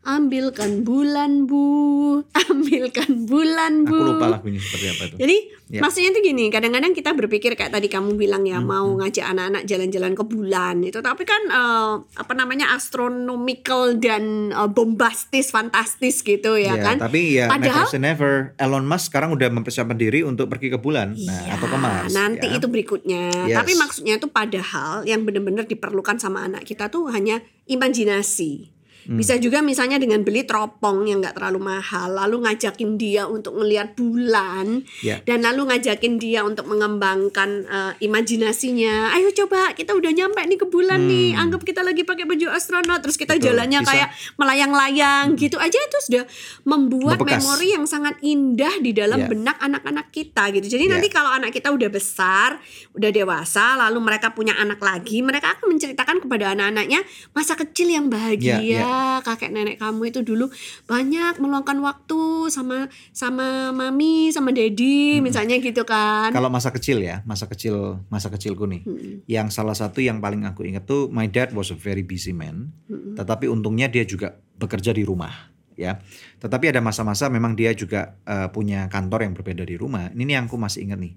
Ambilkan 0.00 0.82
bulan 0.82 1.44
bu, 1.44 2.22
ambilkan 2.48 3.26
bulan 3.26 3.84
bu. 3.84 3.92
Aku 3.92 4.08
lupa 4.14 4.26
lagunya 4.30 4.56
seperti 4.56 4.86
apa 4.88 5.02
itu. 5.04 5.16
Jadi 5.18 5.36
Ya. 5.68 5.84
maksudnya 5.84 6.16
itu 6.16 6.24
gini, 6.24 6.48
kadang-kadang 6.48 6.96
kita 6.96 7.12
berpikir 7.12 7.52
kayak 7.52 7.68
tadi 7.68 7.92
kamu 7.92 8.16
bilang 8.16 8.40
ya 8.42 8.56
Hmm, 8.56 8.72
mau 8.72 8.88
ngajak 8.96 9.20
anak-anak 9.20 9.68
jalan-jalan 9.68 10.16
ke 10.16 10.24
bulan 10.24 10.80
itu, 10.80 10.96
tapi 10.98 11.28
kan 11.28 11.44
eh, 11.44 11.92
apa 12.16 12.32
namanya 12.32 12.72
astronomical 12.72 13.92
dan 13.94 14.48
eh, 14.48 14.64
bombastis, 14.66 15.52
fantastis 15.52 16.24
gitu 16.24 16.56
ya, 16.56 16.72
Ya, 16.72 16.80
kan? 16.82 16.96
Tapi 16.96 17.36
ya 17.36 17.52
Padahal- 17.52 17.84
never 17.84 18.00
never. 18.00 18.32
Elon 18.56 18.88
Musk 18.88 19.12
sekarang 19.12 19.28
udah 19.30 19.52
mempersiapkan 19.52 19.92
diri 19.94 20.24
untuk 20.24 20.48
pergi 20.48 20.72
ke 20.72 20.80
bulan, 20.80 21.12
nah 21.12 21.36
Iya, 21.44 21.60
atau 21.60 21.68
ke 21.68 21.76
Mars. 21.76 22.10
Nanti 22.10 22.48
ya. 22.48 22.56
itu 22.56 22.66
berikutnya. 22.66 23.24
Yes. 23.44 23.56
Tapi 23.60 23.72
maksudnya 23.76 24.14
itu 24.16 24.26
padahal 24.26 25.04
yang 25.04 25.22
benar-benar 25.22 25.68
diperlukan 25.68 26.16
sama 26.16 26.42
anak 26.42 26.64
kita 26.64 26.88
tuh 26.88 27.12
hanya 27.12 27.40
imajinasi. 27.68 28.77
Bisa 29.08 29.40
juga 29.40 29.58
misalnya 29.58 29.96
dengan 29.96 30.20
beli 30.20 30.44
teropong 30.44 31.08
yang 31.08 31.18
nggak 31.18 31.32
terlalu 31.32 31.64
mahal, 31.64 32.12
lalu 32.12 32.44
ngajakin 32.44 32.94
dia 32.94 33.24
untuk 33.24 33.56
ngelihat 33.56 33.96
bulan, 33.96 34.84
Ya. 35.00 35.24
dan 35.24 35.40
lalu 35.40 35.64
ngajakin 35.66 36.20
dia 36.20 36.44
untuk 36.44 36.68
mengembangkan 36.68 37.50
eh, 37.64 37.92
imajinasinya. 37.98 39.10
Ayo 39.10 39.32
coba 39.32 39.72
kita 39.72 39.92
udah 39.92 40.12
nyampe 40.12 40.44
nih 40.44 40.58
ke 40.58 40.66
bulan 40.66 41.08
nih, 41.08 41.32
anggap 41.32 41.64
kita 41.64 41.80
lagi 41.80 42.04
pakai 42.04 42.28
baju 42.28 42.52
astronot, 42.52 43.00
terus 43.00 43.16
kita 43.16 43.32
Hmm. 43.32 43.40
Betul, 43.40 43.48
jalannya 43.54 43.80
bisa. 43.80 43.90
kayak 43.90 44.08
melayang-layang 44.36 45.24
gitu 45.34 45.56
aja 45.56 45.78
itu 45.78 45.98
sudah 46.02 46.24
membuat 46.64 47.16
Membekas. 47.16 47.40
memori 47.40 47.68
yang 47.72 47.84
sangat 47.84 48.18
indah 48.20 48.74
di 48.78 48.90
dalam 48.92 49.20
Ya. 49.20 49.28
benak 49.28 49.56
anak-anak 49.58 50.10
kita 50.10 50.50
gitu. 50.50 50.66
Jadi 50.68 50.84
Ya. 50.84 50.92
nanti 50.92 51.08
kalau 51.08 51.30
anak 51.30 51.50
kita 51.50 51.70
udah 51.70 51.88
besar, 51.88 52.58
udah 52.92 53.10
dewasa, 53.10 53.78
lalu 53.78 53.98
mereka 54.00 54.32
punya 54.32 54.52
anak 54.54 54.80
lagi, 54.80 55.20
mereka 55.20 55.54
akan 55.54 55.70
menceritakan 55.70 56.18
kepada 56.18 56.52
anak-anaknya 56.52 57.00
masa 57.32 57.54
kecil 57.54 57.88
yang 57.88 58.10
bahagia. 58.10 58.58
Ya, 58.58 58.84
Kakek 59.22 59.50
nenek 59.50 59.76
kamu 59.80 60.10
itu 60.10 60.20
dulu 60.22 60.50
banyak 60.86 61.40
meluangkan 61.42 61.78
waktu 61.82 62.48
sama 62.48 62.86
sama 63.14 63.70
mami, 63.74 64.30
sama 64.30 64.54
daddy, 64.54 65.20
misalnya 65.24 65.58
gitu 65.58 65.82
kan. 65.84 66.30
Kalau 66.30 66.48
masa 66.48 66.70
kecil 66.70 67.02
ya, 67.02 67.20
masa 67.24 67.46
kecil 67.50 68.02
masa 68.08 68.28
kecilku 68.28 68.64
nih. 68.66 68.82
Yang 69.26 69.56
salah 69.56 69.76
satu 69.76 69.98
yang 70.02 70.22
paling 70.22 70.46
aku 70.46 70.66
ingat 70.66 70.86
tuh 70.86 71.08
my 71.08 71.26
dad 71.28 71.54
was 71.54 71.70
a 71.70 71.78
very 71.78 72.02
busy 72.02 72.34
man. 72.34 72.74
Tetapi 72.88 73.48
untungnya 73.50 73.90
dia 73.90 74.06
juga 74.06 74.36
bekerja 74.58 74.90
di 74.90 75.06
rumah 75.06 75.58
ya. 75.78 76.02
Tetapi 76.42 76.74
ada 76.74 76.82
masa-masa 76.82 77.30
memang 77.30 77.54
dia 77.54 77.70
juga 77.72 78.18
eh, 78.26 78.50
punya 78.50 78.90
kantor 78.90 79.30
yang 79.30 79.34
berbeda 79.38 79.62
di 79.62 79.78
rumah. 79.78 80.10
Ini 80.10 80.42
yang 80.42 80.50
aku 80.50 80.58
masih 80.58 80.90
ingat 80.90 80.98
nih. 80.98 81.14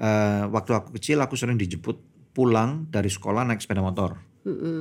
Eh, 0.00 0.44
waktu 0.48 0.72
aku 0.72 0.96
kecil 0.96 1.20
aku 1.20 1.36
sering 1.36 1.60
dijemput 1.60 2.00
pulang 2.32 2.86
dari 2.88 3.10
sekolah 3.10 3.42
naik 3.44 3.58
sepeda 3.58 3.82
motor 3.82 4.14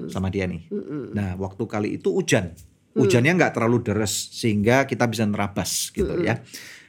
sama 0.09 0.31
dia 0.31 0.47
nih. 0.47 0.67
Nah, 1.13 1.35
waktu 1.37 1.63
kali 1.67 1.89
itu 1.99 2.11
hujan. 2.11 2.53
Hujannya 2.97 3.37
nggak 3.37 3.53
terlalu 3.53 3.85
deras 3.85 4.33
sehingga 4.33 4.89
kita 4.89 5.05
bisa 5.05 5.21
nerabas 5.27 5.93
gitu 5.93 6.17
ya. 6.25 6.41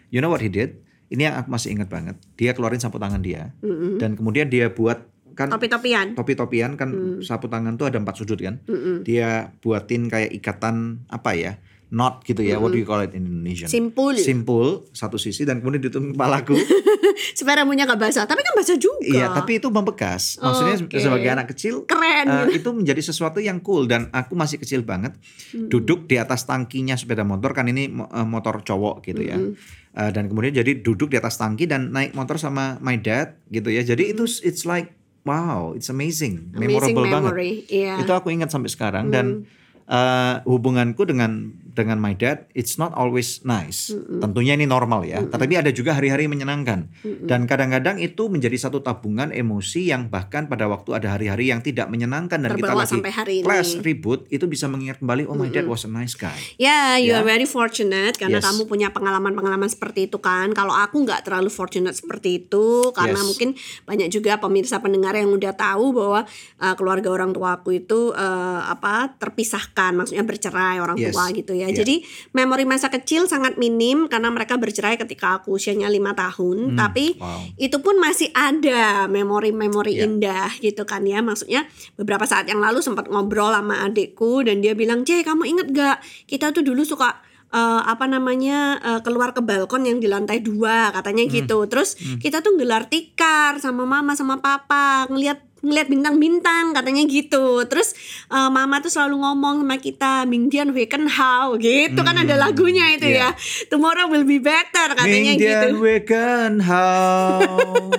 You 0.09 0.25
know 0.25 0.33
what 0.33 0.41
he 0.41 0.49
did? 0.49 0.81
Ini 1.13 1.29
yang 1.29 1.35
aku 1.41 1.49
masih 1.53 1.77
ingat 1.77 1.89
banget. 1.93 2.17
Dia 2.37 2.57
keluarin 2.57 2.81
sapu 2.81 2.97
tangan 2.97 3.21
dia 3.21 3.53
dan 4.01 4.17
kemudian 4.17 4.49
dia 4.49 4.73
buat 4.73 5.05
kan 5.39 5.55
Topi-topian. 5.55 6.19
topi-topian 6.19 6.75
kan 6.75 7.23
sapu 7.23 7.47
tangan 7.47 7.79
tuh 7.79 7.87
ada 7.87 8.03
empat 8.03 8.19
sudut 8.19 8.41
kan. 8.41 8.59
Dia 9.05 9.55
buatin 9.63 10.11
kayak 10.11 10.35
ikatan 10.35 11.07
apa 11.07 11.31
ya? 11.39 11.53
Knot 11.89 12.21
gitu 12.23 12.41
ya. 12.41 12.57
What 12.57 12.71
do 12.71 12.77
you 12.77 12.85
call 12.85 13.01
it 13.01 13.13
in 13.13 13.25
Indonesian? 13.25 13.65
Simpul. 13.67 14.13
Simpul 14.15 14.67
satu 14.91 15.17
sisi 15.17 15.43
dan 15.43 15.59
kemudian 15.59 15.81
ditutup 15.81 16.13
kepalaku. 16.13 16.53
Supaya 17.39 17.61
rambutnya 17.61 17.83
gak 17.85 17.99
basah, 17.99 18.25
tapi 18.25 18.41
kan 18.41 18.53
basah 18.53 18.77
juga. 18.77 19.03
Iya, 19.03 19.33
tapi 19.33 19.57
itu 19.57 19.67
membekas. 19.67 20.37
Maksudnya 20.39 20.77
Oke. 20.81 20.99
sebagai 20.99 21.29
anak 21.29 21.47
kecil 21.49 21.83
Keren. 21.83 22.27
eh, 22.27 22.55
itu 22.55 22.69
menjadi 22.69 23.01
sesuatu 23.01 23.39
yang 23.39 23.59
cool 23.59 23.85
dan 23.85 24.07
aku 24.11 24.35
masih 24.35 24.57
kecil 24.57 24.83
banget 24.83 25.17
Hmm. 25.49 25.67
duduk 25.67 26.05
di 26.05 26.15
atas 26.15 26.45
tangkinya 26.45 26.93
sepeda 26.93 27.23
motor 27.23 27.51
kan 27.51 27.65
ini 27.65 27.89
eh, 27.89 28.27
motor 28.27 28.61
cowok 28.61 29.03
gitu 29.03 29.25
ya. 29.25 29.35
Hmm. 29.35 29.57
Eh, 29.91 30.11
dan 30.13 30.29
kemudian 30.29 30.53
jadi 30.55 30.77
duduk 30.77 31.09
di 31.09 31.17
atas 31.17 31.35
tangki 31.37 31.65
dan 31.65 31.89
naik 31.89 32.13
motor 32.13 32.37
sama 32.37 32.77
my 32.79 32.97
dad 32.97 33.41
gitu 33.49 33.69
ya. 33.69 33.81
Jadi 33.83 34.13
itu 34.13 34.29
it's 34.43 34.63
like 34.63 34.93
wow, 35.23 35.73
it's 35.73 35.89
amazing, 35.89 36.53
Hmm. 36.53 36.61
Amazing 36.61 36.93
memorable 36.95 37.05
banget. 37.07 37.33
memory, 37.33 37.53
iya. 37.67 37.97
Itu 37.97 38.13
aku 38.13 38.29
ingat 38.29 38.49
sampai 38.49 38.69
sekarang 38.69 39.09
dan 39.09 39.49
eh, 39.87 40.37
hubunganku 40.45 41.01
dengan 41.03 41.49
dengan 41.69 42.01
my 42.01 42.17
dad 42.17 42.49
it's 42.53 42.77
not 42.77 42.97
always 42.97 43.45
nice. 43.45 43.93
Tentunya 43.93 44.57
ini 44.57 44.65
normal 44.65 45.05
ya, 45.05 45.21
tetapi 45.21 45.55
ada 45.55 45.69
juga 45.69 45.93
hari-hari 45.93 46.25
menyenangkan. 46.25 46.89
Dan 47.23 47.45
kadang-kadang 47.45 48.01
itu 48.01 48.27
menjadi 48.27 48.57
satu 48.57 48.81
tabungan 48.81 49.29
emosi 49.31 49.89
yang 49.89 50.09
bahkan 50.09 50.49
pada 50.49 50.65
waktu 50.67 50.97
ada 50.97 51.15
hari-hari 51.15 51.53
yang 51.53 51.61
tidak 51.61 51.87
menyenangkan 51.87 52.41
dan 52.41 52.57
kita 52.57 52.73
Terbawa 52.73 52.83
lagi 52.83 52.93
sampai 52.97 53.13
hari 53.13 53.35
ini. 53.41 53.47
clash 53.47 53.77
ribut 53.79 54.25
itu 54.29 54.49
bisa 54.49 54.67
mengingat 54.67 54.99
kembali 54.99 55.29
oh 55.29 55.37
my 55.37 55.47
dad 55.47 55.69
was 55.69 55.85
a 55.85 55.91
nice 55.91 56.17
guy. 56.17 56.35
Ya, 56.57 56.97
you 56.97 57.13
Ya. 57.13 57.21
are 57.21 57.27
very 57.29 57.47
fortunate 57.47 58.17
karena 58.17 58.41
Yes. 58.41 58.49
kamu 58.49 58.67
punya 58.67 58.89
pengalaman-pengalaman 58.91 59.69
seperti 59.69 60.09
itu 60.09 60.19
kan. 60.19 60.51
Kalau 60.51 60.73
aku 60.73 61.05
nggak 61.05 61.23
terlalu 61.23 61.53
fortunate 61.53 61.95
seperti 61.95 62.43
itu 62.43 62.91
karena 62.91 63.21
Yes. 63.21 63.29
mungkin 63.29 63.49
banyak 63.85 64.09
juga 64.11 64.41
pemirsa 64.41 64.81
pendengar 64.81 65.15
yang 65.15 65.31
udah 65.31 65.53
tahu 65.53 65.93
bahwa 65.93 66.21
uh, 66.59 66.75
keluarga 66.75 67.13
orang 67.13 67.31
tua 67.31 67.61
aku 67.61 67.77
itu 67.77 68.11
uh, 68.13 68.65
apa 68.67 69.15
terpisahkan, 69.21 69.95
maksudnya 69.95 70.25
bercerai 70.25 70.81
orang 70.81 70.97
Yes. 70.97 71.13
tua 71.13 71.29
gitu 71.31 71.53
ya. 71.55 71.68
Yeah. 71.71 71.81
Jadi 71.81 71.95
memori 72.31 72.65
masa 72.65 72.89
kecil 72.89 73.25
sangat 73.25 73.57
minim 73.57 74.07
karena 74.07 74.29
mereka 74.29 74.55
bercerai 74.55 74.97
ketika 74.97 75.39
aku 75.39 75.55
usianya 75.55 75.87
lima 75.87 76.13
tahun. 76.13 76.75
Tapi 76.75 77.15
Hmm, 77.15 77.21
wow. 77.21 77.41
itu 77.57 77.77
pun 77.79 77.97
masih 77.97 78.29
ada 78.33 79.07
memori-memori 79.07 79.95
Ya. 79.95 80.05
indah 80.05 80.51
gitu 80.57 80.83
kan 80.83 81.03
ya 81.03 81.19
maksudnya 81.19 81.67
beberapa 81.95 82.23
saat 82.23 82.47
yang 82.47 82.59
lalu 82.59 82.79
sempat 82.79 83.07
ngobrol 83.07 83.51
sama 83.51 83.83
adikku 83.83 84.41
dan 84.41 84.59
dia 84.59 84.73
bilang 84.73 85.03
J 85.03 85.23
kamu 85.23 85.45
inget 85.47 85.69
gak 85.71 85.97
kita 86.25 86.51
tuh 86.51 86.61
dulu 86.61 86.83
suka 86.83 87.19
eh, 87.49 87.57
apa 87.83 88.05
namanya 88.05 88.59
eh, 88.79 89.01
keluar 89.01 89.33
ke 89.33 89.41
balkon 89.41 89.81
yang 89.83 89.97
di 89.97 90.05
lantai 90.05 90.39
dua 90.39 90.93
katanya 90.93 91.25
Hmm. 91.25 91.33
gitu 91.35 91.59
terus 91.65 91.97
kita 92.21 92.39
tuh 92.39 92.55
gelar 92.55 92.85
tikar 92.85 93.57
sama 93.57 93.83
mama 93.83 94.13
sama 94.13 94.37
papa 94.39 95.09
ngelihat 95.09 95.48
ngelihat 95.59 95.89
bintang-bintang 95.89 96.71
katanya 96.71 97.03
gitu 97.05 97.65
terus 97.65 97.93
eh, 98.27 98.49
mama 98.49 98.79
tuh 98.79 98.89
selalu 98.89 99.19
ngomong 99.19 99.63
sama 99.63 99.77
kita 99.77 100.13
Mingdian 100.25 100.71
Weken 100.71 101.09
How 101.09 101.57
gitu 101.57 101.99
kan 101.99 102.15
ada 102.15 102.35
lagunya 102.35 102.89
itu 102.91 103.05
Iya. 103.05 103.31
ya 103.35 103.39
Tomorrow 103.67 104.07
will 104.07 104.23
be 104.23 104.39
better 104.39 104.93
katanya 104.93 105.35
gitu 105.35 105.45
Indian 105.45 105.75
Waken 105.77 106.53
How. 106.61 107.91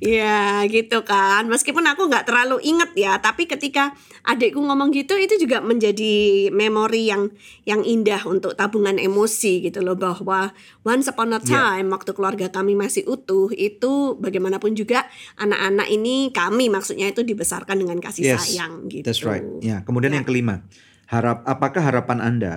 Iya 0.00 0.64
gitu 0.66 1.02
kan 1.02 1.44
Meskipun 1.46 1.84
aku 1.84 2.06
nggak 2.06 2.24
terlalu 2.24 2.62
inget 2.62 2.90
ya 2.94 3.18
Tapi 3.18 3.44
ketika 3.44 3.92
adikku 4.24 4.58
ngomong 4.58 4.88
gitu 4.90 5.14
Itu 5.14 5.36
juga 5.36 5.60
menjadi 5.60 6.48
memori 6.48 7.10
yang 7.10 7.28
yang 7.64 7.82
indah 7.82 8.24
Untuk 8.24 8.54
tabungan 8.54 8.96
emosi 8.96 9.60
gitu 9.60 9.82
loh 9.82 9.98
Bahwa 9.98 10.54
once 10.82 11.10
upon 11.10 11.34
a 11.34 11.40
Iya. 11.40 11.44
time 11.44 11.88
Waktu 11.88 12.10
keluarga 12.12 12.46
kami 12.48 12.72
masih 12.72 13.04
utuh 13.04 13.50
Itu 13.50 14.16
bagaimanapun 14.16 14.72
juga 14.72 15.04
Anak-anak 15.36 15.88
ini 15.90 16.27
kami 16.30 16.68
maksudnya 16.68 17.08
itu 17.08 17.20
dibesarkan 17.22 17.78
dengan 17.78 17.98
kasih 17.98 18.34
Yes, 18.34 18.48
sayang 18.52 18.86
gitu 18.88 19.04
That's 19.04 19.22
right. 19.22 19.44
Ya, 19.60 19.82
kemudian 19.82 20.12
Ya. 20.12 20.20
yang 20.22 20.26
kelima, 20.26 20.62
harap 21.06 21.42
apakah 21.44 21.82
harapan 21.82 22.18
Anda 22.20 22.54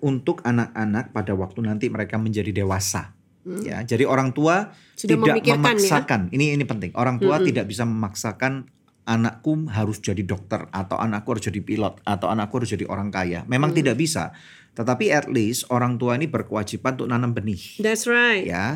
untuk 0.00 0.40
anak-anak 0.42 1.10
pada 1.10 1.32
waktu 1.34 1.60
nanti 1.62 1.86
mereka 1.90 2.16
menjadi 2.16 2.54
dewasa? 2.54 3.12
Ya, 3.44 3.84
jadi 3.84 4.08
orang 4.08 4.32
tua 4.32 4.72
Hmm. 4.72 4.96
Sudah 4.96 5.16
tidak 5.20 5.44
ya. 5.44 5.56
memaksakan. 5.60 6.32
Ini 6.32 6.56
ini 6.56 6.64
penting. 6.64 6.96
Orang 6.96 7.20
tua 7.20 7.36
tidak 7.44 7.68
bisa 7.68 7.84
memaksakan 7.84 8.64
anakku 9.04 9.68
harus 9.68 10.00
jadi 10.00 10.24
dokter 10.24 10.64
atau 10.72 10.96
anakku 10.96 11.36
harus 11.36 11.44
jadi 11.44 11.60
pilot 11.60 12.00
atau 12.08 12.32
anakku 12.32 12.56
harus 12.56 12.72
jadi 12.72 12.88
orang 12.88 13.12
kaya. 13.12 13.44
Memang 13.44 13.76
Hmm. 13.76 13.78
tidak 13.84 14.00
bisa. 14.00 14.32
Tetapi 14.74 15.14
at 15.14 15.30
least 15.30 15.70
orang 15.70 15.96
tua 15.96 16.18
ini 16.18 16.26
berkewajiban 16.26 16.98
untuk 16.98 17.08
nanam 17.10 17.30
benih. 17.30 17.78
That's 17.78 18.10
right. 18.10 18.42
Ya 18.42 18.74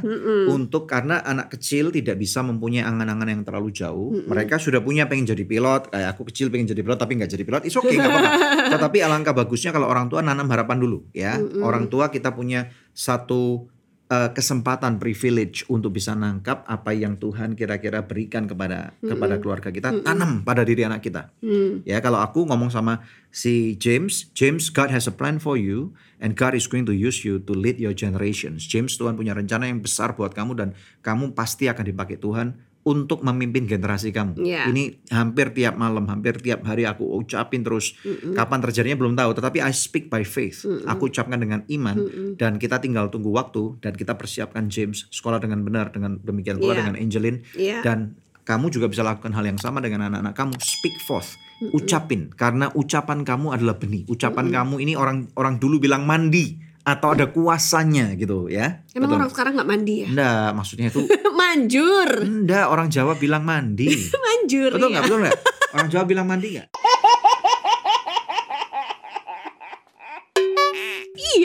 untuk 0.49 0.87
karena 0.87 1.21
anak 1.23 1.59
kecil 1.59 1.91
tidak 1.91 2.19
bisa 2.19 2.41
mempunyai 2.43 2.87
angan-angan 2.87 3.29
yang 3.29 3.43
terlalu 3.43 3.75
jauh. 3.75 4.15
Mereka 4.15 4.63
sudah 4.63 4.79
punya 4.79 5.11
pengen 5.11 5.27
jadi 5.27 5.43
pilot. 5.43 5.91
Kayak 5.91 6.09
aku 6.15 6.23
kecil 6.31 6.49
pengen 6.55 6.71
jadi 6.71 6.81
pilot 6.87 6.99
tapi 6.99 7.19
nggak 7.19 7.31
jadi 7.35 7.45
pilot 7.45 7.63
is 7.67 7.75
okay 7.75 7.99
nggak 7.99 8.11
apa-apa. 8.11 8.31
Tetapi 8.79 8.99
alangkah 9.03 9.35
bagusnya 9.35 9.71
kalau 9.75 9.91
orang 9.91 10.07
tua 10.07 10.23
nanam 10.23 10.47
harapan 10.49 10.79
dulu 10.79 11.05
ya. 11.11 11.37
Orang 11.61 11.91
tua 11.91 12.09
kita 12.15 12.33
punya 12.33 12.71
satu 12.95 13.71
eh, 14.09 14.31
kesempatan 14.33 14.97
privilege 14.97 15.65
untuk 15.69 15.95
bisa 15.97 16.17
nangkap 16.17 16.65
apa 16.67 16.93
yang 16.97 17.17
Tuhan 17.21 17.55
kira-kira 17.55 18.05
berikan 18.05 18.49
kepada 18.49 18.97
kepada 18.99 19.37
keluarga 19.39 19.69
kita 19.71 20.03
tanam 20.03 20.43
pada 20.43 20.65
diri 20.65 20.85
anak 20.85 21.05
kita 21.05 21.31
Hmm. 21.39 21.87
Ya 21.87 22.03
kalau 22.03 22.19
aku 22.19 22.45
ngomong 22.49 22.73
sama 22.73 23.05
si 23.31 23.79
James, 23.79 24.29
James 24.35 24.73
God 24.73 24.91
has 24.91 25.07
a 25.07 25.15
plan 25.15 25.39
for 25.39 25.55
you 25.55 25.95
and 26.19 26.35
God 26.35 26.57
is 26.57 26.67
going 26.67 26.85
to 26.89 26.95
use 26.95 27.23
you 27.23 27.39
to 27.39 27.53
lead 27.55 27.79
your 27.79 27.95
generations. 27.95 28.67
James 28.67 28.99
Tuhan 28.99 29.15
punya 29.15 29.37
rencana 29.37 29.71
yang 29.71 29.79
besar 29.79 30.19
buat 30.19 30.35
kamu 30.35 30.53
dan 30.59 30.69
kamu 31.05 31.37
pasti 31.37 31.71
akan 31.71 31.85
dipakai 31.87 32.19
Tuhan 32.19 32.59
untuk 32.89 33.21
memimpin 33.21 33.69
generasi 33.69 34.09
kamu. 34.09 34.41
Ya. 34.41 34.65
Ini 34.65 35.05
hampir 35.13 35.53
tiap 35.53 35.77
malam, 35.77 36.09
hampir 36.09 36.41
tiap 36.41 36.65
hari 36.65 36.89
aku 36.89 37.05
ucapin 37.21 37.61
terus. 37.61 37.93
Kapan 38.33 38.65
terjadinya 38.65 38.97
belum 38.97 39.13
tahu, 39.13 39.37
tetapi 39.37 39.61
I 39.61 39.77
speak 39.77 40.09
by 40.09 40.25
faith. 40.25 40.65
Aku 40.89 41.13
ucapkan 41.13 41.37
dengan 41.37 41.69
iman 41.69 41.97
dan 42.41 42.57
kita 42.57 42.81
tinggal 42.81 43.13
tunggu 43.13 43.29
waktu 43.29 43.77
dan 43.85 43.93
kita 43.93 44.17
persiapkan 44.17 44.73
James 44.73 45.05
sekolah 45.13 45.37
dengan 45.37 45.61
benar 45.61 45.93
dengan 45.93 46.17
demikian 46.25 46.57
pula 46.57 46.73
Ya. 46.73 46.81
dengan 46.81 46.97
Angelin 46.97 47.37
Iya. 47.53 47.85
dan 47.85 48.17
kamu 48.49 48.73
juga 48.73 48.89
bisa 48.89 49.05
lakukan 49.05 49.37
hal 49.37 49.45
yang 49.45 49.61
sama 49.61 49.85
dengan 49.85 50.09
anak-anak 50.09 50.33
kamu. 50.33 50.57
Speak 50.57 50.97
forth, 51.05 51.37
ucapin 51.77 52.33
karena 52.33 52.73
ucapan 52.73 53.21
kamu 53.21 53.53
adalah 53.53 53.77
benih. 53.77 54.09
Ucapan 54.09 54.49
kamu 54.49 54.81
ini 54.81 54.97
orang 54.97 55.29
orang 55.37 55.61
dulu 55.61 55.77
bilang 55.77 56.09
mandi 56.09 56.57
atau 56.89 57.13
ada 57.13 57.29
kuasanya 57.29 58.17
gitu 58.17 58.49
ya. 58.49 58.81
Emang 58.97 59.13
Betul. 59.13 59.19
orang 59.21 59.31
sekarang 59.31 59.53
nggak 59.61 59.69
mandi 59.69 59.95
ya? 60.01 60.09
Enggak, 60.09 60.49
maksudnya 60.57 60.87
itu 60.89 61.01
Manjur 61.39 62.11
enggak 62.25 62.65
orang 62.73 62.89
Jawa 62.89 63.13
bilang 63.21 63.45
mandi. 63.45 63.93
Manjur 64.17 64.73
Betul 64.73 64.89
iya. 64.89 64.95
nggak? 64.97 65.05
Betul 65.05 65.19
nggak? 65.29 65.39
Orang 65.69 65.89
Jawa 65.93 66.05
bilang 66.09 66.27
mandi 66.27 66.49
nggak? 66.57 66.69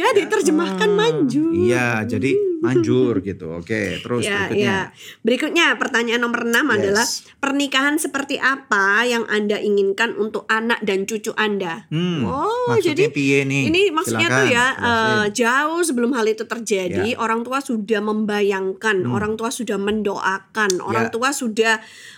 Iya 0.03 0.11
diterjemahkan 0.19 0.89
manjur 0.91 1.51
Iya, 1.53 2.03
jadi 2.03 2.31
manjur 2.59 3.19
gitu. 3.19 3.51
Oke, 3.53 3.99
terus 3.99 4.23
ya, 4.23 4.47
berikutnya. 4.47 4.63
ya. 4.63 4.79
Berikutnya 5.19 5.65
pertanyaan 5.75 6.21
nomor 6.21 6.43
6 6.43 6.63
Yes. 6.63 6.71
adalah 6.73 7.05
pernikahan 7.39 7.95
seperti 7.97 8.35
apa 8.35 9.03
yang 9.03 9.23
Anda 9.25 9.59
inginkan 9.59 10.15
untuk 10.15 10.43
anak 10.45 10.79
dan 10.81 11.03
cucu 11.03 11.31
Anda? 11.33 11.87
Hmm, 11.87 12.23
Oh, 12.23 12.75
jadi 12.77 13.07
piye 13.09 13.43
nih? 13.43 13.67
Ini 13.67 13.81
maksudnya 13.91 14.27
tuh 14.27 14.43
Silakan, 14.43 14.47
ya 14.49 14.65
jelasin. 14.69 15.15
eh, 15.15 15.25
jauh 15.33 15.81
sebelum 15.81 16.11
hal 16.13 16.25
itu 16.25 16.43
terjadi, 16.43 17.09
Ya. 17.09 17.17
orang 17.17 17.43
tua 17.43 17.59
sudah 17.59 17.99
membayangkan, 17.99 18.97
Hmm. 19.01 19.11
orang 19.11 19.33
tua 19.33 19.49
sudah 19.49 19.75
mendoakan, 19.75 20.79
orang 20.79 21.07
Ya. 21.07 21.11
tua 21.11 21.29
sudah 21.31 21.75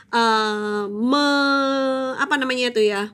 eh, 0.08 0.84
me- 0.88 1.86
apa 2.16 2.36
namanya 2.36 2.72
itu 2.72 2.80
ya? 2.82 3.12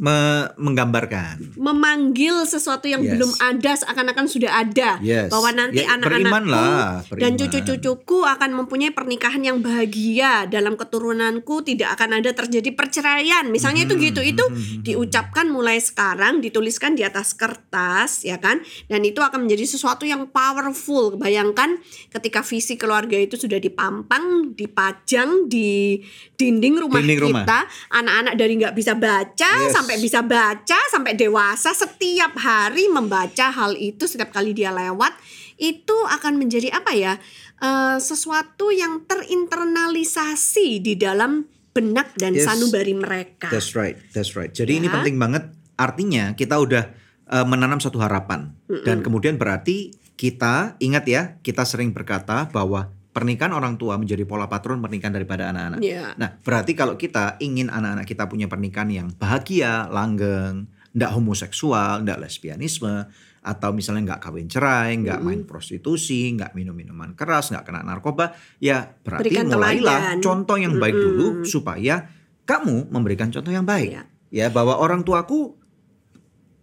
Me- 0.00 0.48
menggambarkan. 0.56 1.60
memanggil 1.60 2.48
sesuatu 2.48 2.88
yang 2.88 3.04
Yes. 3.04 3.12
belum 3.12 3.30
ada 3.36 3.72
seakan-akan 3.76 4.26
sudah 4.26 4.52
ada. 4.56 4.96
Yes. 4.98 5.28
bahwa 5.28 5.52
nanti 5.52 5.84
Ya, 5.84 5.92
anak-anakku 5.92 7.20
dan 7.20 7.36
cucu-cucuku 7.36 8.24
akan 8.24 8.50
mempunyai 8.54 8.90
pernikahan 8.90 9.44
yang 9.44 9.60
bahagia. 9.60 10.48
Dalam 10.48 10.74
keturunanku 10.74 11.60
tidak 11.60 12.00
akan 12.00 12.16
ada 12.18 12.32
terjadi 12.32 12.72
perceraian. 12.72 13.44
Misalnya 13.46 13.84
Hmm, 13.84 13.92
itu 13.92 14.08
gitu 14.08 14.20
itu 14.22 14.44
diucapkan 14.80 15.46
mulai 15.46 15.76
sekarang 15.76 16.40
dituliskan 16.40 16.96
di 16.96 17.04
atas 17.04 17.36
kertas 17.36 18.24
ya 18.24 18.40
kan? 18.40 18.64
Dan 18.86 19.04
itu 19.04 19.20
akan 19.20 19.44
menjadi 19.44 19.68
sesuatu 19.68 20.08
yang 20.08 20.32
powerful. 20.32 21.16
Bayangkan 21.16 21.76
ketika 22.08 22.40
visi 22.40 22.80
keluarga 22.80 23.20
itu 23.20 23.36
sudah 23.36 23.60
dipampang 23.60 24.54
dipajang 24.54 25.44
di 25.46 26.00
dinding 26.34 26.80
rumah 26.80 27.00
Dinding 27.02 27.20
kita 27.20 27.58
anak-anak 27.92 28.34
dari 28.34 28.52
nggak 28.56 28.72
bisa 28.72 28.96
baca 28.96 29.50
Yes. 29.60 29.74
sampai 29.74 29.89
bisa 29.98 30.20
baca 30.22 30.78
sampai 30.92 31.16
dewasa 31.16 31.72
setiap 31.72 32.36
hari 32.38 32.86
membaca 32.86 33.50
hal 33.50 33.74
itu 33.74 34.06
setiap 34.06 34.30
kali 34.30 34.54
dia 34.54 34.70
lewat 34.70 35.16
itu 35.56 35.96
akan 36.06 36.38
menjadi 36.38 36.70
apa 36.70 36.92
ya 36.94 37.12
eh, 37.58 37.98
sesuatu 37.98 38.70
yang 38.70 39.02
terinternalisasi 39.04 40.80
di 40.80 40.94
dalam 40.94 41.44
benak 41.70 42.14
dan 42.18 42.34
Yes. 42.34 42.46
sanubari 42.46 42.94
mereka. 42.94 43.46
That's 43.48 43.78
right, 43.78 43.94
that's 44.10 44.34
right. 44.34 44.50
Jadi 44.50 44.82
ini 44.82 44.86
Ya. 44.90 44.94
penting 45.00 45.16
banget. 45.16 45.50
Artinya 45.80 46.36
kita 46.36 46.60
udah 46.60 46.92
uh, 47.30 47.46
menanam 47.48 47.80
satu 47.80 47.96
harapan 48.02 48.52
dan 48.84 49.00
kemudian 49.00 49.40
berarti 49.40 49.96
kita 50.12 50.76
ingat 50.76 51.08
ya, 51.08 51.22
kita 51.40 51.64
sering 51.64 51.96
berkata 51.96 52.44
bahwa 52.52 52.92
pernikahan 53.10 53.50
orang 53.50 53.74
tua 53.74 53.98
menjadi 53.98 54.22
pola 54.22 54.46
patron 54.46 54.78
pernikahan 54.78 55.14
daripada 55.14 55.50
anak-anak. 55.50 55.80
Ya. 55.82 56.14
Nah, 56.14 56.38
berarti 56.40 56.72
kalau 56.78 56.94
kita 56.94 57.36
ingin 57.42 57.68
anak-anak 57.68 58.06
kita 58.06 58.30
punya 58.30 58.46
pernikahan 58.46 58.90
yang 58.90 59.08
bahagia, 59.18 59.90
langgeng, 59.90 60.70
ndak 60.94 61.10
homoseksual, 61.14 62.06
ndak 62.06 62.22
lesbianisme, 62.22 63.10
atau 63.40 63.70
misalnya 63.72 64.14
nggak 64.14 64.20
kawin 64.20 64.48
cerai, 64.52 65.00
nggak 65.00 65.20
main 65.24 65.42
prostitusi, 65.48 66.28
nggak 66.36 66.52
minum 66.52 66.76
minuman 66.76 67.16
keras, 67.16 67.50
nggak 67.50 67.64
kena 67.64 67.80
narkoba, 67.82 68.36
ya 68.60 68.84
berarti 69.00 69.32
Berikan 69.32 69.48
mulailah 69.48 70.00
teladan. 70.14 70.18
contoh 70.20 70.56
yang 70.60 70.74
baik 70.76 70.96
dulu 70.96 71.26
supaya 71.48 72.04
kamu 72.44 72.92
memberikan 72.92 73.32
contoh 73.32 73.50
yang 73.50 73.64
baik. 73.64 73.96
Iya. 73.96 74.02
Ya, 74.30 74.46
bahwa 74.46 74.78
orang 74.78 75.02
tuaku 75.02 75.58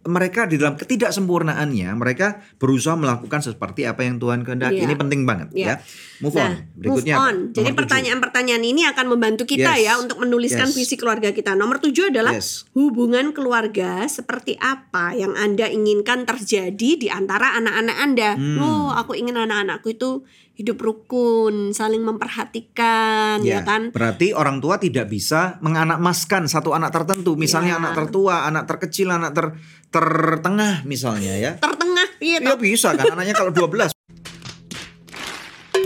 mereka 0.08 0.48
di 0.48 0.56
dalam 0.56 0.80
ketidaksempurnaannya 0.80 1.90
mereka 1.94 2.40
berusaha 2.58 2.96
melakukan 2.96 3.44
seperti 3.44 3.84
apa 3.84 4.08
yang 4.08 4.18
Tuhan 4.18 4.48
kehendaki. 4.48 4.80
Iya. 4.80 4.86
Ini 4.88 4.96
penting 4.96 5.22
banget 5.28 5.48
Iya. 5.54 5.68
ya. 5.68 5.76
Move 6.24 6.36
on. 6.40 6.50
Nah, 6.50 6.56
Berikutnya 6.74 7.16
move 7.20 7.28
on. 7.28 7.36
Jadi 7.54 7.70
pertanyaan-pertanyaan 7.76 8.64
ini 8.64 8.82
akan 8.88 9.06
membantu 9.12 9.44
kita 9.46 9.76
Yes. 9.78 9.86
ya 9.86 9.94
untuk 10.00 10.18
menuliskan 10.24 10.72
Yes. 10.72 10.76
visi 10.80 10.96
keluarga 10.98 11.30
kita. 11.36 11.54
Nomor 11.54 11.84
tujuh 11.84 12.10
adalah 12.10 12.34
Yes. 12.34 12.66
hubungan 12.74 13.36
keluarga 13.36 14.08
seperti 14.08 14.56
apa 14.58 15.14
yang 15.14 15.36
Anda 15.36 15.70
inginkan 15.70 16.24
terjadi 16.26 16.90
di 16.98 17.08
antara 17.12 17.54
anak-anak 17.60 17.98
Anda. 18.00 18.30
Hmm. 18.34 18.58
Oh, 18.58 18.90
aku 18.96 19.14
ingin 19.14 19.36
anak-anakku 19.38 19.94
itu 19.94 20.24
hidup 20.58 20.82
rukun, 20.82 21.70
saling 21.70 22.02
memperhatikan, 22.02 23.46
ya, 23.46 23.62
kan? 23.62 23.94
Berarti 23.94 24.34
orang 24.34 24.58
tua 24.58 24.82
tidak 24.82 25.06
bisa 25.06 25.62
menganakmaskan 25.62 26.50
satu 26.50 26.74
anak 26.74 26.90
tertentu. 26.90 27.38
Misalnya 27.38 27.78
Ya. 27.78 27.80
anak 27.80 27.94
tertua, 27.94 28.50
anak 28.50 28.66
terkecil, 28.66 29.14
anak 29.14 29.38
ter 29.38 29.54
tertengah 29.98 30.86
misalnya 30.86 31.34
ya. 31.38 31.52
Tertengah, 31.58 32.08
iya 32.22 32.38
Ya 32.38 32.54
toh? 32.54 32.62
bisa 32.62 32.94
kan 32.94 33.18
anaknya 33.18 33.34
kalau 33.34 33.50
12 33.50 33.97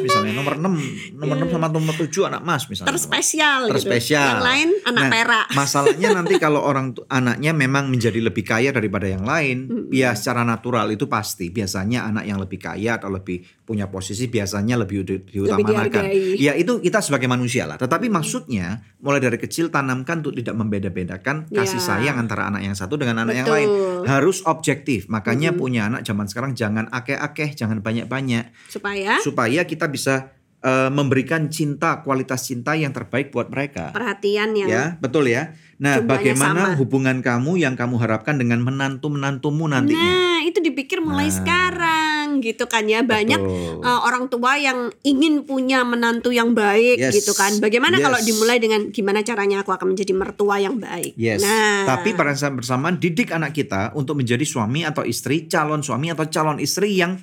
misalnya 0.02 0.34
nomor 0.34 0.58
6, 0.58 1.16
nomor 1.16 1.36
6 1.38 1.52
sama 1.52 1.68
nomor 1.68 1.96
7 1.96 2.10
anak 2.28 2.42
mas 2.42 2.64
misalnya. 2.66 2.90
terspesial, 2.92 3.60
gitu. 3.66 3.74
terspesial. 3.78 4.28
Yang 4.28 4.44
lain 4.44 4.70
anak 4.84 5.02
Nah, 5.02 5.12
perak. 5.12 5.46
Masalahnya 5.60 6.10
nanti 6.12 6.36
kalau 6.38 6.62
orang 6.62 6.92
anaknya 7.08 7.52
memang 7.52 7.88
menjadi 7.88 8.18
lebih 8.18 8.42
kaya 8.42 8.70
daripada 8.70 9.06
yang 9.06 9.22
lain, 9.22 9.90
ya 9.90 10.12
secara 10.12 10.42
natural 10.42 10.90
itu 10.90 11.06
pasti. 11.06 11.50
Biasanya 11.50 12.08
anak 12.08 12.26
yang 12.26 12.38
lebih 12.38 12.58
kaya 12.58 12.98
atau 12.98 13.08
lebih 13.08 13.42
punya 13.62 13.88
posisi 13.88 14.28
biasanya 14.28 14.76
lebih 14.76 15.04
di- 15.04 15.24
diutamakan. 15.28 15.92
dihargai. 15.92 16.36
Ya 16.36 16.54
itu 16.54 16.80
kita 16.80 17.00
sebagai 17.00 17.28
manusia 17.28 17.64
lah. 17.64 17.78
Tetapi 17.78 18.08
maksudnya 18.08 18.82
mulai 19.00 19.20
dari 19.20 19.36
kecil 19.36 19.68
tanamkan 19.68 20.20
untuk 20.20 20.34
tidak 20.34 20.56
membeda-bedakan 20.56 21.48
kasih 21.48 21.78
Ya. 21.78 21.84
sayang 21.84 22.18
antara 22.18 22.48
anak 22.48 22.62
yang 22.62 22.74
satu 22.74 22.96
dengan 22.96 23.22
anak 23.22 23.36
yang 23.36 23.48
Betul. 23.48 23.58
lain. 23.58 23.70
Harus 24.04 24.42
objektif. 24.44 25.08
Makanya 25.08 25.52
punya 25.52 25.88
anak 25.88 26.02
zaman 26.02 26.26
sekarang 26.26 26.52
jangan 26.52 26.88
akeh-akeh, 26.88 27.54
jangan 27.54 27.80
banyak-banyak 27.80 28.52
Supaya 28.68 29.20
supaya 29.20 29.62
kita 29.64 29.91
bisa 29.92 30.32
eh, 30.62 30.94
memberikan 30.94 31.50
cinta, 31.50 32.06
kualitas 32.06 32.46
cinta 32.46 32.78
yang 32.78 32.94
terbaik 32.94 33.34
buat 33.34 33.50
mereka. 33.50 33.90
perhatian 33.90 34.54
yang 34.54 34.70
Ya, 34.70 34.84
betul 35.02 35.26
ya. 35.26 35.58
Nah, 35.82 36.06
bagaimana 36.06 36.78
sama. 36.78 36.78
hubungan 36.78 37.26
kamu 37.26 37.58
yang 37.58 37.74
kamu 37.74 37.98
harapkan 37.98 38.38
dengan 38.38 38.62
menantu-menantumu 38.62 39.66
nantinya? 39.66 39.98
Nah, 39.98 40.40
itu 40.46 40.62
dipikir 40.62 41.02
mulai 41.02 41.34
Nah. 41.34 41.38
sekarang 41.42 42.46
gitu 42.46 42.70
kan 42.70 42.86
ya. 42.86 43.02
Banyak 43.02 43.42
Betul. 43.42 43.82
uh, 43.82 44.06
orang 44.06 44.30
tua 44.30 44.62
yang 44.62 44.94
ingin 45.02 45.50
punya 45.50 45.82
menantu 45.82 46.30
yang 46.30 46.54
baik 46.54 47.02
Yes. 47.02 47.18
gitu 47.18 47.34
kan. 47.34 47.58
Bagaimana 47.58 47.98
kalau 47.98 48.22
Yes. 48.22 48.30
dimulai 48.30 48.62
dengan 48.62 48.94
gimana 48.94 49.26
caranya 49.26 49.66
aku 49.66 49.74
akan 49.74 49.98
menjadi 49.98 50.14
mertua 50.14 50.62
yang 50.62 50.78
baik. 50.78 51.18
Yes. 51.18 51.42
Nah, 51.42 51.90
Tapi 51.90 52.14
pada 52.14 52.38
saat 52.38 52.54
bersamaan 52.54 53.02
didik 53.02 53.34
anak 53.34 53.58
kita 53.58 53.98
untuk 53.98 54.14
menjadi 54.14 54.46
suami 54.46 54.86
atau 54.86 55.02
istri, 55.02 55.50
calon 55.50 55.82
suami 55.82 56.14
atau 56.14 56.30
calon 56.30 56.62
istri 56.62 57.02
yang 57.02 57.18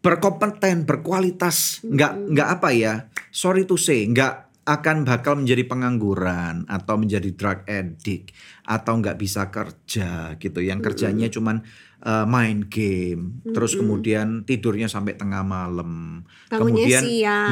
berkompeten, 0.00 0.88
berkualitas, 0.88 1.84
nggak 1.84 2.32
nggak 2.32 2.48
apa 2.48 2.68
ya? 2.72 2.94
Sorry 3.28 3.68
to 3.68 3.76
say, 3.76 4.08
nggak 4.08 4.48
akan 4.64 5.02
bakal 5.08 5.40
menjadi 5.40 5.66
pengangguran 5.66 6.68
atau 6.68 6.94
menjadi 7.00 7.32
drug 7.32 7.64
addict 7.66 8.32
atau 8.64 8.92
nggak 9.00 9.16
bisa 9.20 9.48
kerja 9.52 10.36
gitu. 10.40 10.60
Yang 10.60 10.92
kerjanya 10.92 11.28
cuman 11.28 11.64
uh, 12.04 12.24
main 12.24 12.64
game, 12.64 13.44
terus 13.44 13.76
kemudian 13.76 14.48
tidurnya 14.48 14.88
sampai 14.88 15.20
tengah 15.20 15.44
malam, 15.44 16.24
Bangunnya 16.48 16.86
kemudian 16.86 17.02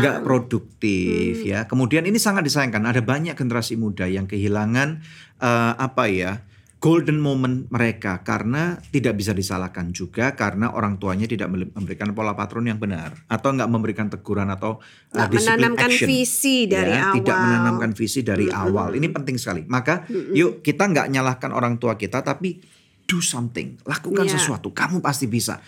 nggak 0.00 0.18
produktif 0.24 1.44
ya. 1.44 1.68
Kemudian 1.68 2.08
ini 2.08 2.16
sangat 2.16 2.48
disayangkan. 2.48 2.88
Ada 2.88 3.04
banyak 3.04 3.36
generasi 3.36 3.76
muda 3.76 4.08
yang 4.08 4.24
kehilangan 4.24 5.04
eh, 5.42 5.72
apa 5.76 6.04
ya 6.08 6.47
golden 6.78 7.18
moment 7.18 7.66
mereka 7.68 8.22
karena 8.22 8.78
tidak 8.88 9.18
bisa 9.18 9.34
disalahkan 9.34 9.90
juga 9.90 10.32
karena 10.32 10.70
orang 10.70 10.94
tuanya 10.94 11.26
tidak 11.26 11.50
memberikan 11.50 12.14
pola 12.14 12.38
patron 12.38 12.64
yang 12.64 12.78
benar 12.78 13.18
atau 13.26 13.50
nggak 13.50 13.66
memberikan 13.66 14.06
teguran 14.06 14.46
atau 14.46 14.78
uh, 14.78 15.12
Nggak 15.12 15.26
disiplin 15.28 15.58
menanamkan 15.58 15.90
action. 15.90 16.06
visi 16.06 16.56
dari 16.64 16.94
Ya, 16.94 17.10
Tidak 17.10 17.26
awal. 17.28 17.42
menanamkan 17.44 17.90
visi 17.92 18.20
dari 18.22 18.46
awal. 18.46 18.94
Ini 18.94 19.10
penting 19.10 19.36
sekali. 19.36 19.66
Maka 19.66 20.06
yuk 20.32 20.62
kita 20.62 20.86
nggak 20.86 21.10
nyalahkan 21.10 21.50
orang 21.50 21.76
tua 21.76 21.98
kita 21.98 22.22
tapi 22.22 22.62
do 23.04 23.18
something, 23.18 23.80
lakukan 23.82 24.28
Iya. 24.28 24.38
sesuatu. 24.38 24.70
Kamu 24.70 25.00
pasti 25.00 25.26
bisa. 25.26 25.58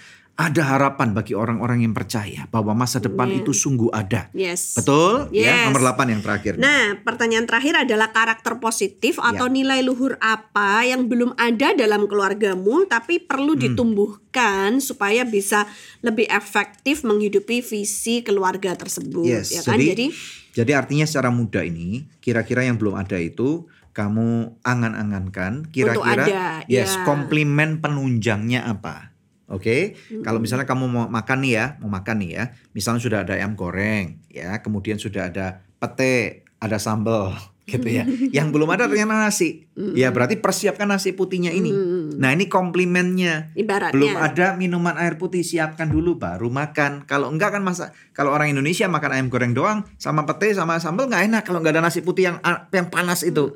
Ada 0.41 0.63
harapan 0.65 1.13
bagi 1.13 1.37
orang-orang 1.37 1.85
yang 1.85 1.93
percaya 1.93 2.49
bahwa 2.49 2.73
masa 2.73 2.97
depan 2.97 3.29
Iya. 3.29 3.45
itu 3.45 3.53
sungguh 3.53 3.93
ada. 3.93 4.33
yes. 4.33 4.81
Betul? 4.81 5.29
Yes. 5.29 5.45
Ya, 5.45 5.69
nomor 5.69 5.85
8 5.85 6.09
yang 6.09 6.25
terakhir. 6.25 6.57
Nah, 6.57 6.97
pertanyaan 7.05 7.45
terakhir 7.45 7.77
adalah 7.77 8.09
karakter 8.09 8.57
positif 8.57 9.21
Ya. 9.21 9.37
atau 9.37 9.53
nilai 9.53 9.85
luhur 9.85 10.17
apa 10.17 10.89
yang 10.89 11.13
belum 11.13 11.37
ada 11.37 11.77
dalam 11.77 12.09
keluargamu 12.09 12.89
tapi 12.89 13.21
perlu 13.21 13.53
Hmm. 13.53 13.63
ditumbuhkan 13.69 14.81
supaya 14.81 15.29
bisa 15.29 15.69
lebih 16.01 16.25
efektif 16.27 17.05
menghidupi 17.05 17.61
visi 17.61 18.25
keluarga 18.25 18.73
tersebut, 18.73 19.29
Yes, 19.29 19.53
ya 19.53 19.61
kan? 19.61 19.77
jadi, 19.77 19.93
Jadi 19.93 20.07
jadi 20.51 20.73
artinya 20.73 21.05
secara 21.05 21.29
muda 21.29 21.61
ini 21.61 22.09
kira-kira 22.19 22.65
yang 22.65 22.81
belum 22.81 22.97
ada 22.97 23.21
itu 23.21 23.69
kamu 23.91 24.57
angan-angankan 24.63 25.69
kira-kira 25.69 26.63
yes 26.65 26.97
ya. 26.97 27.03
komplimen 27.05 27.83
penunjangnya 27.83 28.65
apa. 28.65 29.10
Oke, 29.51 29.99
kalau 30.23 30.39
misalnya 30.39 30.63
kamu 30.63 30.87
mau 30.87 31.05
makan 31.11 31.39
nih 31.43 31.53
ya, 31.59 31.67
mau 31.83 31.91
makan 31.91 32.23
nih 32.23 32.31
ya, 32.39 32.45
misalnya 32.71 33.03
sudah 33.03 33.19
ada 33.27 33.35
ayam 33.35 33.59
goreng, 33.59 34.23
ya, 34.31 34.63
kemudian 34.63 34.95
sudah 34.95 35.27
ada 35.27 35.67
pete, 35.83 36.47
ada 36.63 36.79
sambal, 36.79 37.35
gitu 37.71 37.87
ya. 37.87 38.03
Yang 38.35 38.49
belum 38.51 38.69
ada 38.75 38.91
ternyata 38.91 39.15
nasi, 39.15 39.71
ya 39.95 40.11
berarti 40.11 40.43
persiapkan 40.43 40.91
nasi 40.91 41.15
putihnya 41.15 41.55
ini. 41.55 41.71
Nah 42.19 42.35
ini 42.35 42.51
komplimennya. 42.51 43.55
ibaratnya 43.55 43.95
Belum 43.95 44.19
ada 44.19 44.59
minuman 44.59 44.99
air 44.99 45.15
putih 45.15 45.47
siapkan 45.47 45.87
dulu 45.87 46.19
baru 46.19 46.51
makan. 46.51 47.07
Kalau 47.07 47.31
enggak 47.31 47.55
kan 47.55 47.63
masa 47.63 47.95
kalau 48.11 48.35
orang 48.35 48.51
Indonesia 48.51 48.91
makan 48.91 49.11
ayam 49.15 49.27
goreng 49.31 49.55
doang 49.55 49.87
sama 49.95 50.27
pete 50.27 50.51
sama 50.53 50.83
sambal 50.83 51.07
nggak 51.07 51.31
enak 51.31 51.43
kalau 51.47 51.63
nggak 51.63 51.79
ada 51.79 51.83
nasi 51.87 52.03
putih 52.03 52.35
yang 52.35 52.37
yang 52.75 52.91
panas 52.91 53.23
itu. 53.23 53.55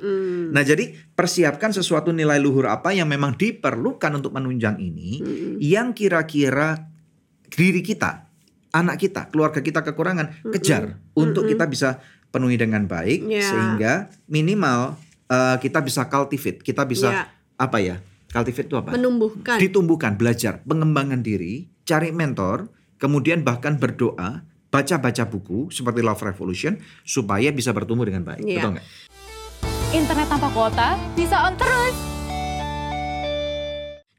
Nah 0.54 0.62
jadi 0.62 0.94
persiapkan 1.18 1.74
sesuatu 1.74 2.14
nilai 2.14 2.38
luhur 2.38 2.70
apa 2.70 2.94
yang 2.94 3.10
memang 3.10 3.34
diperlukan 3.34 4.22
untuk 4.22 4.30
menunjang 4.30 4.78
ini 4.78 5.18
yang 5.58 5.90
kira-kira 5.90 6.86
diri 7.50 7.82
kita 7.82 8.24
anak 8.74 8.98
kita, 8.98 9.30
keluarga 9.30 9.62
kita 9.62 9.86
kekurangan, 9.86 10.50
kejar 10.50 10.98
untuk 11.14 11.46
kita 11.46 11.70
bisa 11.70 12.02
penuhi 12.34 12.58
dengan 12.58 12.90
baik 12.90 13.30
Ya. 13.30 13.46
sehingga 13.46 13.92
minimal 14.26 14.98
eh, 15.24 15.56
kita 15.56 15.80
bisa 15.80 16.04
cultivate, 16.10 16.60
kita 16.60 16.82
bisa 16.84 17.08
Ya. 17.08 17.22
apa 17.56 17.78
ya? 17.80 17.96
Cultivate 18.28 18.66
itu 18.68 18.76
apa? 18.76 18.90
Menumbuhkan. 18.92 19.56
Ditumbuhkan, 19.56 20.18
belajar, 20.18 20.58
pengembangan 20.66 21.22
diri, 21.22 21.70
cari 21.86 22.10
mentor, 22.10 22.68
kemudian 22.98 23.40
bahkan 23.40 23.78
berdoa, 23.78 24.42
baca-baca 24.68 25.24
buku 25.30 25.70
seperti 25.70 26.02
Love 26.02 26.34
Revolution 26.34 26.76
supaya 27.06 27.54
bisa 27.54 27.70
bertumbuh 27.70 28.04
dengan 28.04 28.26
baik. 28.26 28.42
Iya. 28.42 28.58
Betul 28.58 28.70
nggak? 28.76 28.86
Internet 29.94 30.26
tanpa 30.26 30.48
kuota 30.50 30.98
bisa 31.14 31.46
on 31.46 31.54
terus. 31.54 32.13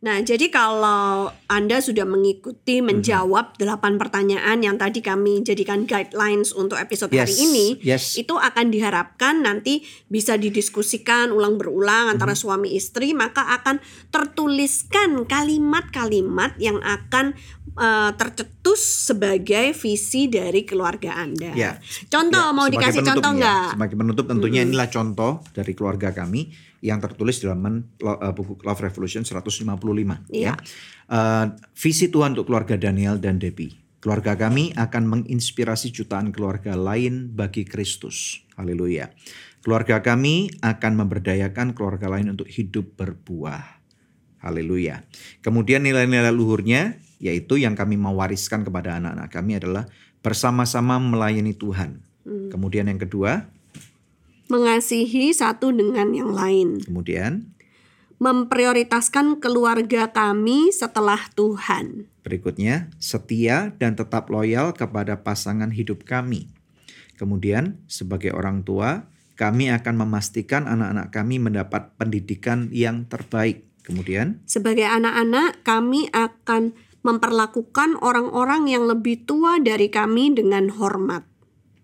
Nah, 0.05 0.21
jadi 0.21 0.53
kalau 0.53 1.33
Anda 1.49 1.81
sudah 1.81 2.05
mengikuti 2.05 2.77
Mhm. 2.77 2.85
menjawab 2.85 3.57
delapan 3.57 3.97
pertanyaan 3.97 4.61
yang 4.61 4.77
tadi 4.77 5.01
kami 5.01 5.41
jadikan 5.41 5.89
guidelines 5.89 6.53
untuk 6.53 6.77
episode 6.77 7.09
hari 7.09 7.33
Yes, 7.33 7.41
ini, 7.41 7.67
yes. 7.81 8.03
itu 8.13 8.37
akan 8.37 8.69
diharapkan 8.69 9.41
nanti 9.41 9.81
bisa 10.05 10.37
didiskusikan 10.37 11.33
ulang 11.33 11.57
berulang 11.57 12.13
antara 12.13 12.37
Mhm. 12.37 12.41
suami 12.45 12.77
istri, 12.77 13.17
maka 13.17 13.49
akan 13.57 13.81
tertuliskan 14.13 15.25
kalimat-kalimat 15.25 16.53
yang 16.61 16.77
akan 16.85 17.33
eh, 17.75 18.11
tercetus 18.15 18.81
sebagai 19.11 19.75
visi 19.75 20.27
dari 20.27 20.63
keluarga 20.63 21.19
Anda. 21.19 21.51
Ya. 21.53 21.77
Contoh 22.07 22.39
Ya, 22.39 22.55
mau 22.55 22.67
dikasih 22.67 23.03
contoh 23.03 23.31
nih 23.35 23.39
ya. 23.39 23.41
nggak? 23.43 23.69
Sebagai 23.75 23.95
penutup 23.95 24.25
tentunya 24.25 24.61
inilah 24.63 24.89
contoh 24.89 25.43
dari 25.51 25.71
keluarga 25.71 26.09
kami 26.11 26.51
yang 26.79 26.99
tertulis 26.99 27.41
dalam 27.41 27.59
eh, 27.65 28.31
buku 28.31 28.61
Love 28.61 28.81
Revolution 28.83 29.21
155 29.21 29.65
Iya. 30.29 30.51
ya. 30.51 30.53
Eh, 31.05 31.45
visi 31.75 32.07
Tuhan 32.07 32.33
untuk 32.33 32.47
keluarga 32.47 32.75
Daniel 32.75 33.19
dan 33.19 33.37
Debbie. 33.37 33.75
Keluarga 33.99 34.37
kami 34.37 34.69
akan 34.77 35.03
menginspirasi 35.09 35.89
jutaan 35.89 36.29
keluarga 36.29 36.77
lain 36.77 37.33
bagi 37.33 37.65
Kristus. 37.65 38.45
Haleluya. 38.53 39.09
Keluarga 39.65 40.05
kami 40.05 40.53
akan 40.61 40.93
memberdayakan 40.93 41.73
keluarga 41.73 42.05
lain 42.05 42.29
untuk 42.29 42.45
hidup 42.45 42.93
berbuah. 43.01 43.81
Haleluya. 44.45 45.01
Kemudian 45.41 45.81
nilai-nilai 45.81 46.29
luhurnya 46.29 47.01
yaitu 47.19 47.59
yang 47.61 47.73
kami 47.73 47.95
mau 47.95 48.15
wariskan 48.17 48.63
kepada 48.63 48.99
anak-anak 48.99 49.29
kami 49.31 49.57
adalah 49.57 49.85
bersama-sama 50.19 50.97
melayani 50.97 51.53
Tuhan. 51.53 52.01
Kemudian 52.25 52.89
yang 52.89 52.97
kedua, 52.97 53.45
Mengasihi 54.45 55.33
satu 55.33 55.73
dengan 55.73 56.13
yang 56.13 56.29
lain. 56.29 56.77
kemudian 56.85 57.49
Memprioritaskan 58.21 59.41
keluarga 59.41 60.07
kami 60.13 60.71
setelah 60.71 61.19
Tuhan. 61.35 62.07
berikutnya 62.25 62.89
setia 62.97 63.75
dan 63.77 63.93
tetap 63.93 64.33
loyal 64.33 64.73
kepada 64.73 65.21
pasangan 65.21 65.69
hidup 65.69 66.07
kami. 66.09 66.49
Kemudian 67.21 67.77
sebagai 67.85 68.33
orang 68.33 68.65
tua, 68.65 69.05
kami 69.35 69.69
akan 69.69 70.07
memastikan 70.07 70.65
anak-anak 70.65 71.11
kami 71.11 71.37
mendapat 71.37 71.91
pendidikan 71.99 72.71
yang 72.71 73.05
terbaik. 73.05 73.67
Kemudian 73.85 74.41
Sebagai 74.49 74.87
anak-anak, 74.87 75.61
kami 75.61 76.09
akan 76.09 76.73
memperlakukan 77.05 78.01
orang-orang 78.01 78.65
yang 78.65 78.89
lebih 78.89 79.29
tua 79.29 79.61
dari 79.61 79.93
kami 79.93 80.33
dengan 80.33 80.73
hormat. 80.73 81.23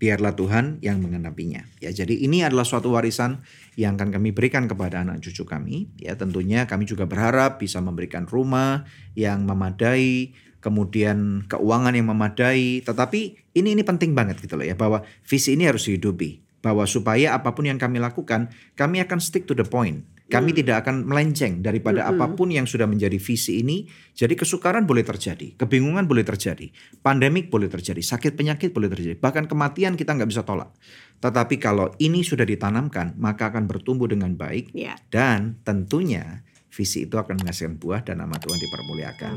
biarlah 0.01 0.33
Tuhan 0.33 0.81
yang 0.81 0.97
mengenapinya. 0.97 1.61
Ya, 1.77 1.93
jadi 1.93 2.25
ini 2.25 2.41
adalah 2.41 2.65
suatu 2.65 2.89
warisan 2.89 3.45
yang 3.77 4.01
akan 4.01 4.09
kami 4.09 4.33
berikan 4.33 4.65
kepada 4.65 5.05
anak 5.05 5.21
cucu 5.21 5.45
kami. 5.45 5.93
Ya, 6.01 6.17
tentunya 6.17 6.65
kami 6.65 6.89
juga 6.89 7.05
berharap 7.05 7.61
bisa 7.61 7.77
memberikan 7.85 8.25
rumah 8.25 8.89
yang 9.13 9.45
memadai, 9.45 10.33
kemudian 10.57 11.45
keuangan 11.45 11.93
yang 11.93 12.09
memadai. 12.09 12.81
Tetapi 12.81 13.53
ini 13.53 13.77
ini 13.77 13.85
penting 13.85 14.17
banget 14.17 14.41
gitu 14.41 14.57
loh 14.57 14.65
ya 14.65 14.73
bahwa 14.73 15.05
visi 15.21 15.53
ini 15.53 15.69
harus 15.69 15.85
dihidupi. 15.85 16.41
Bahwa 16.65 16.89
supaya 16.89 17.37
apa 17.37 17.53
pun 17.53 17.69
yang 17.69 17.77
kami 17.77 18.01
lakukan, 18.01 18.49
kami 18.73 19.05
akan 19.05 19.21
stick 19.21 19.45
to 19.45 19.53
the 19.53 19.65
point. 19.65 20.01
Kami 20.31 20.55
tidak 20.55 20.87
akan 20.87 21.03
melenceng 21.03 21.59
daripada 21.59 22.07
apa 22.07 22.31
pun 22.31 22.47
yang 22.47 22.63
sudah 22.63 22.87
menjadi 22.87 23.19
visi 23.19 23.59
ini. 23.59 23.83
Jadi 24.15 24.39
kesukaran 24.39 24.87
boleh 24.87 25.03
terjadi, 25.03 25.59
kebingungan 25.59 26.07
boleh 26.07 26.23
terjadi, 26.23 26.71
pandemik 27.03 27.51
boleh 27.51 27.67
terjadi, 27.67 27.99
sakit 27.99 28.39
penyakit 28.39 28.71
boleh 28.71 28.87
terjadi, 28.87 29.19
bahkan 29.19 29.45
kematian 29.45 29.99
kita 29.99 30.15
nggak 30.15 30.31
bisa 30.31 30.47
tolak. 30.47 30.71
Tetapi 31.19 31.59
kalau 31.59 31.91
ini 31.99 32.23
sudah 32.23 32.47
ditanamkan, 32.47 33.13
maka 33.19 33.51
akan 33.51 33.67
bertumbuh 33.67 34.07
dengan 34.09 34.33
baik 34.33 34.73
Ya. 34.73 34.95
dan 35.13 35.59
tentunya 35.67 36.41
visi 36.71 37.03
itu 37.05 37.19
akan 37.19 37.43
menghasilkan 37.43 37.77
buah 37.77 38.01
dan 38.07 38.23
nama 38.23 38.39
Tuhan 38.39 38.55
dipermuliakan. 38.57 39.35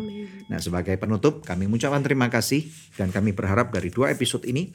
Nah, 0.48 0.59
sebagai 0.62 0.94
penutup, 0.96 1.42
kami 1.42 1.66
mengucapkan 1.66 2.00
terima 2.00 2.30
kasih 2.30 2.70
dan 2.94 3.11
kami 3.11 3.35
berharap 3.35 3.74
dari 3.74 3.90
dua 3.90 4.14
episode 4.14 4.46
ini 4.46 4.70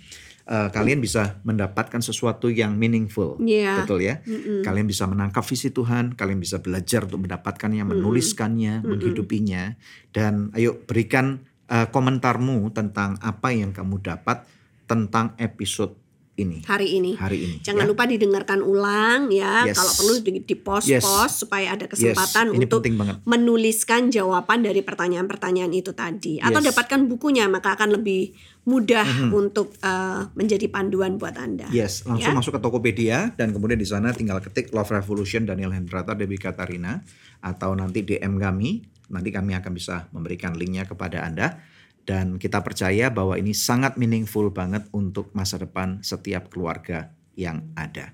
eh, 0.47 0.69
kalian 0.69 0.99
bisa 1.01 1.39
mendapatkan 1.43 1.99
sesuatu 1.99 2.47
yang 2.47 2.77
meaningful, 2.77 3.35
Iya. 3.41 3.83
betul 3.83 4.03
ya? 4.05 4.21
Kalian 4.63 4.87
bisa 4.87 5.09
menangkap 5.09 5.43
visi 5.43 5.73
Tuhan, 5.73 6.13
kalian 6.15 6.39
bisa 6.39 6.61
belajar 6.61 7.03
untuk 7.07 7.25
mendapatkannya, 7.25 7.83
menuliskannya, 7.83 8.85
menghidupinya, 8.85 9.75
dan 10.11 10.53
ayo 10.55 10.79
berikan 10.85 11.43
eh, 11.69 11.85
komentarmu 11.85 12.65
tentang 12.73 13.21
apa 13.21 13.53
yang 13.53 13.69
kamu 13.69 14.01
dapat 14.01 14.41
tentang 14.89 15.37
episode 15.37 15.93
ini 16.39 16.63
Hari 16.63 16.87
ini. 16.95 17.11
hari 17.19 17.37
ini. 17.43 17.55
Jangan 17.59 17.83
ya. 17.85 17.89
lupa 17.91 18.03
didengarkan 18.07 18.59
ulang 18.63 19.27
ya. 19.29 19.67
Yes. 19.67 19.75
Kalau 19.75 19.91
perlu 19.99 20.13
di, 20.23 20.55
post-post 20.55 21.35
supaya 21.45 21.75
ada 21.75 21.85
kesempatan 21.85 22.55
ini 22.55 22.63
untuk 22.65 22.81
menuliskan 23.27 24.09
jawaban 24.09 24.63
dari 24.63 24.81
pertanyaan-pertanyaan 24.81 25.71
itu 25.71 25.91
tadi. 25.91 26.39
Atau 26.39 26.63
Yes. 26.63 26.71
dapatkan 26.73 27.05
bukunya 27.05 27.45
maka 27.51 27.75
akan 27.75 27.99
lebih 27.99 28.31
mudah 28.65 29.05
untuk 29.33 29.73
eh, 29.81 30.21
menjadi 30.33 30.69
panduan 30.69 31.17
buat 31.17 31.35
Anda. 31.35 31.67
Yes, 31.69 32.05
langsung 32.05 32.33
Ya. 32.33 32.37
masuk 32.37 32.53
ke 32.55 32.61
Tokopedia 32.61 33.33
dan 33.33 33.51
kemudian 33.51 33.79
di 33.79 33.87
sana 33.87 34.13
tinggal 34.13 34.39
ketik 34.39 34.69
Love 34.71 34.93
Revolution 34.93 35.45
Daniel 35.45 35.73
Hendrata 35.73 36.13
Debbie 36.13 36.37
Katarina 36.37 37.01
atau 37.39 37.73
nanti 37.73 38.03
DM 38.03 38.37
kami, 38.37 38.83
nanti 39.09 39.29
kami 39.31 39.55
akan 39.57 39.71
bisa 39.73 40.11
memberikan 40.13 40.53
linknya 40.53 40.85
kepada 40.85 41.23
Anda 41.25 41.59
dan 42.07 42.41
kita 42.41 42.61
percaya 42.61 43.09
bahwa 43.09 43.35
ini 43.35 43.55
sangat 43.55 43.95
meaningful 43.95 44.49
banget 44.51 44.87
untuk 44.95 45.31
masa 45.31 45.59
depan 45.61 46.01
setiap 46.01 46.51
keluarga 46.51 47.13
yang 47.39 47.71
ada. 47.79 48.11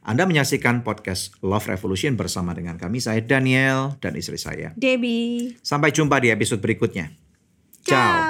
Anda 0.00 0.24
menyaksikan 0.24 0.80
podcast 0.80 1.36
Love 1.44 1.76
Revolution 1.76 2.16
bersama 2.16 2.56
dengan 2.56 2.80
kami, 2.80 3.04
saya 3.04 3.20
Daniel 3.20 4.00
dan 4.00 4.16
istri 4.16 4.40
saya. 4.40 4.72
Debbie. 4.72 5.60
Sampai 5.60 5.92
jumpa 5.92 6.16
di 6.24 6.32
episode 6.32 6.64
berikutnya. 6.64 7.12
Ciao. 7.84 7.94
Ciao. 7.94 8.29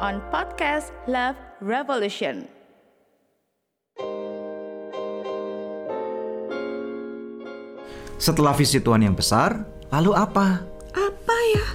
on 0.00 0.24
podcast 0.32 0.96
Love 1.04 1.36
Revolution. 1.60 2.48
Setelah 8.16 8.56
visi 8.56 8.80
Tuhan 8.80 9.04
yang 9.04 9.16
besar, 9.16 9.64
lalu 9.92 10.16
apa? 10.16 10.64
Apa 10.96 11.36
ya? 11.52 11.66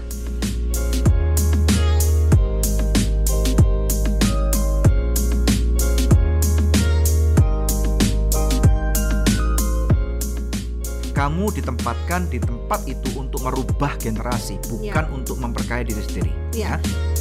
Kamu 11.15 11.49
ditempatkan 11.49 12.29
di 12.29 12.37
tempat 12.37 12.85
itu 12.85 13.09
untuk 13.17 13.41
merubah 13.45 13.97
generasi, 13.97 14.61
bukan 14.69 15.05
untuk 15.13 15.41
memperkaya 15.41 15.81
diri 15.81 16.01
sendiri. 16.05 16.31
Ya. 16.53 16.77
ya. 16.77 17.14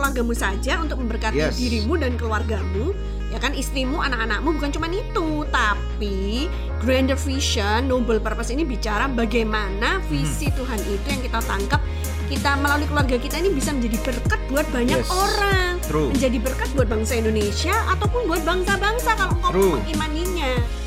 Keluargamu 0.00 0.32
saja, 0.32 0.80
untuk 0.80 0.96
memberkati 0.96 1.36
Yes. 1.36 1.60
dirimu 1.60 2.00
dan 2.00 2.16
keluargamu. 2.16 2.96
Ya 3.30 3.38
kan 3.38 3.54
istrimu, 3.54 4.00
anak-anakmu 4.00 4.58
bukan 4.58 4.72
cuma 4.72 4.88
itu, 4.90 5.44
tapi 5.52 6.48
grander 6.82 7.14
vision, 7.14 7.86
noble 7.86 8.18
purpose 8.18 8.50
ini 8.50 8.66
bicara 8.66 9.06
bagaimana 9.06 10.02
visi 10.08 10.50
Tuhan 10.50 10.80
itu 10.82 11.06
yang 11.06 11.22
kita 11.22 11.38
tangkap 11.44 11.78
kita 12.26 12.58
melalui 12.58 12.86
keluarga 12.86 13.18
kita 13.18 13.38
ini 13.38 13.50
bisa 13.50 13.70
menjadi 13.70 13.98
berkat 14.02 14.40
buat 14.50 14.66
banyak 14.70 14.98
Yes. 14.98 15.10
orang, 15.10 15.72
True. 15.82 16.10
menjadi 16.10 16.38
berkat 16.42 16.68
buat 16.74 16.88
bangsa 16.90 17.12
Indonesia 17.18 17.74
ataupun 17.90 18.26
buat 18.26 18.42
bangsa-bangsa 18.42 19.10
kalau 19.14 19.34
engkau 19.38 19.78
mengimaninya. 19.78 20.79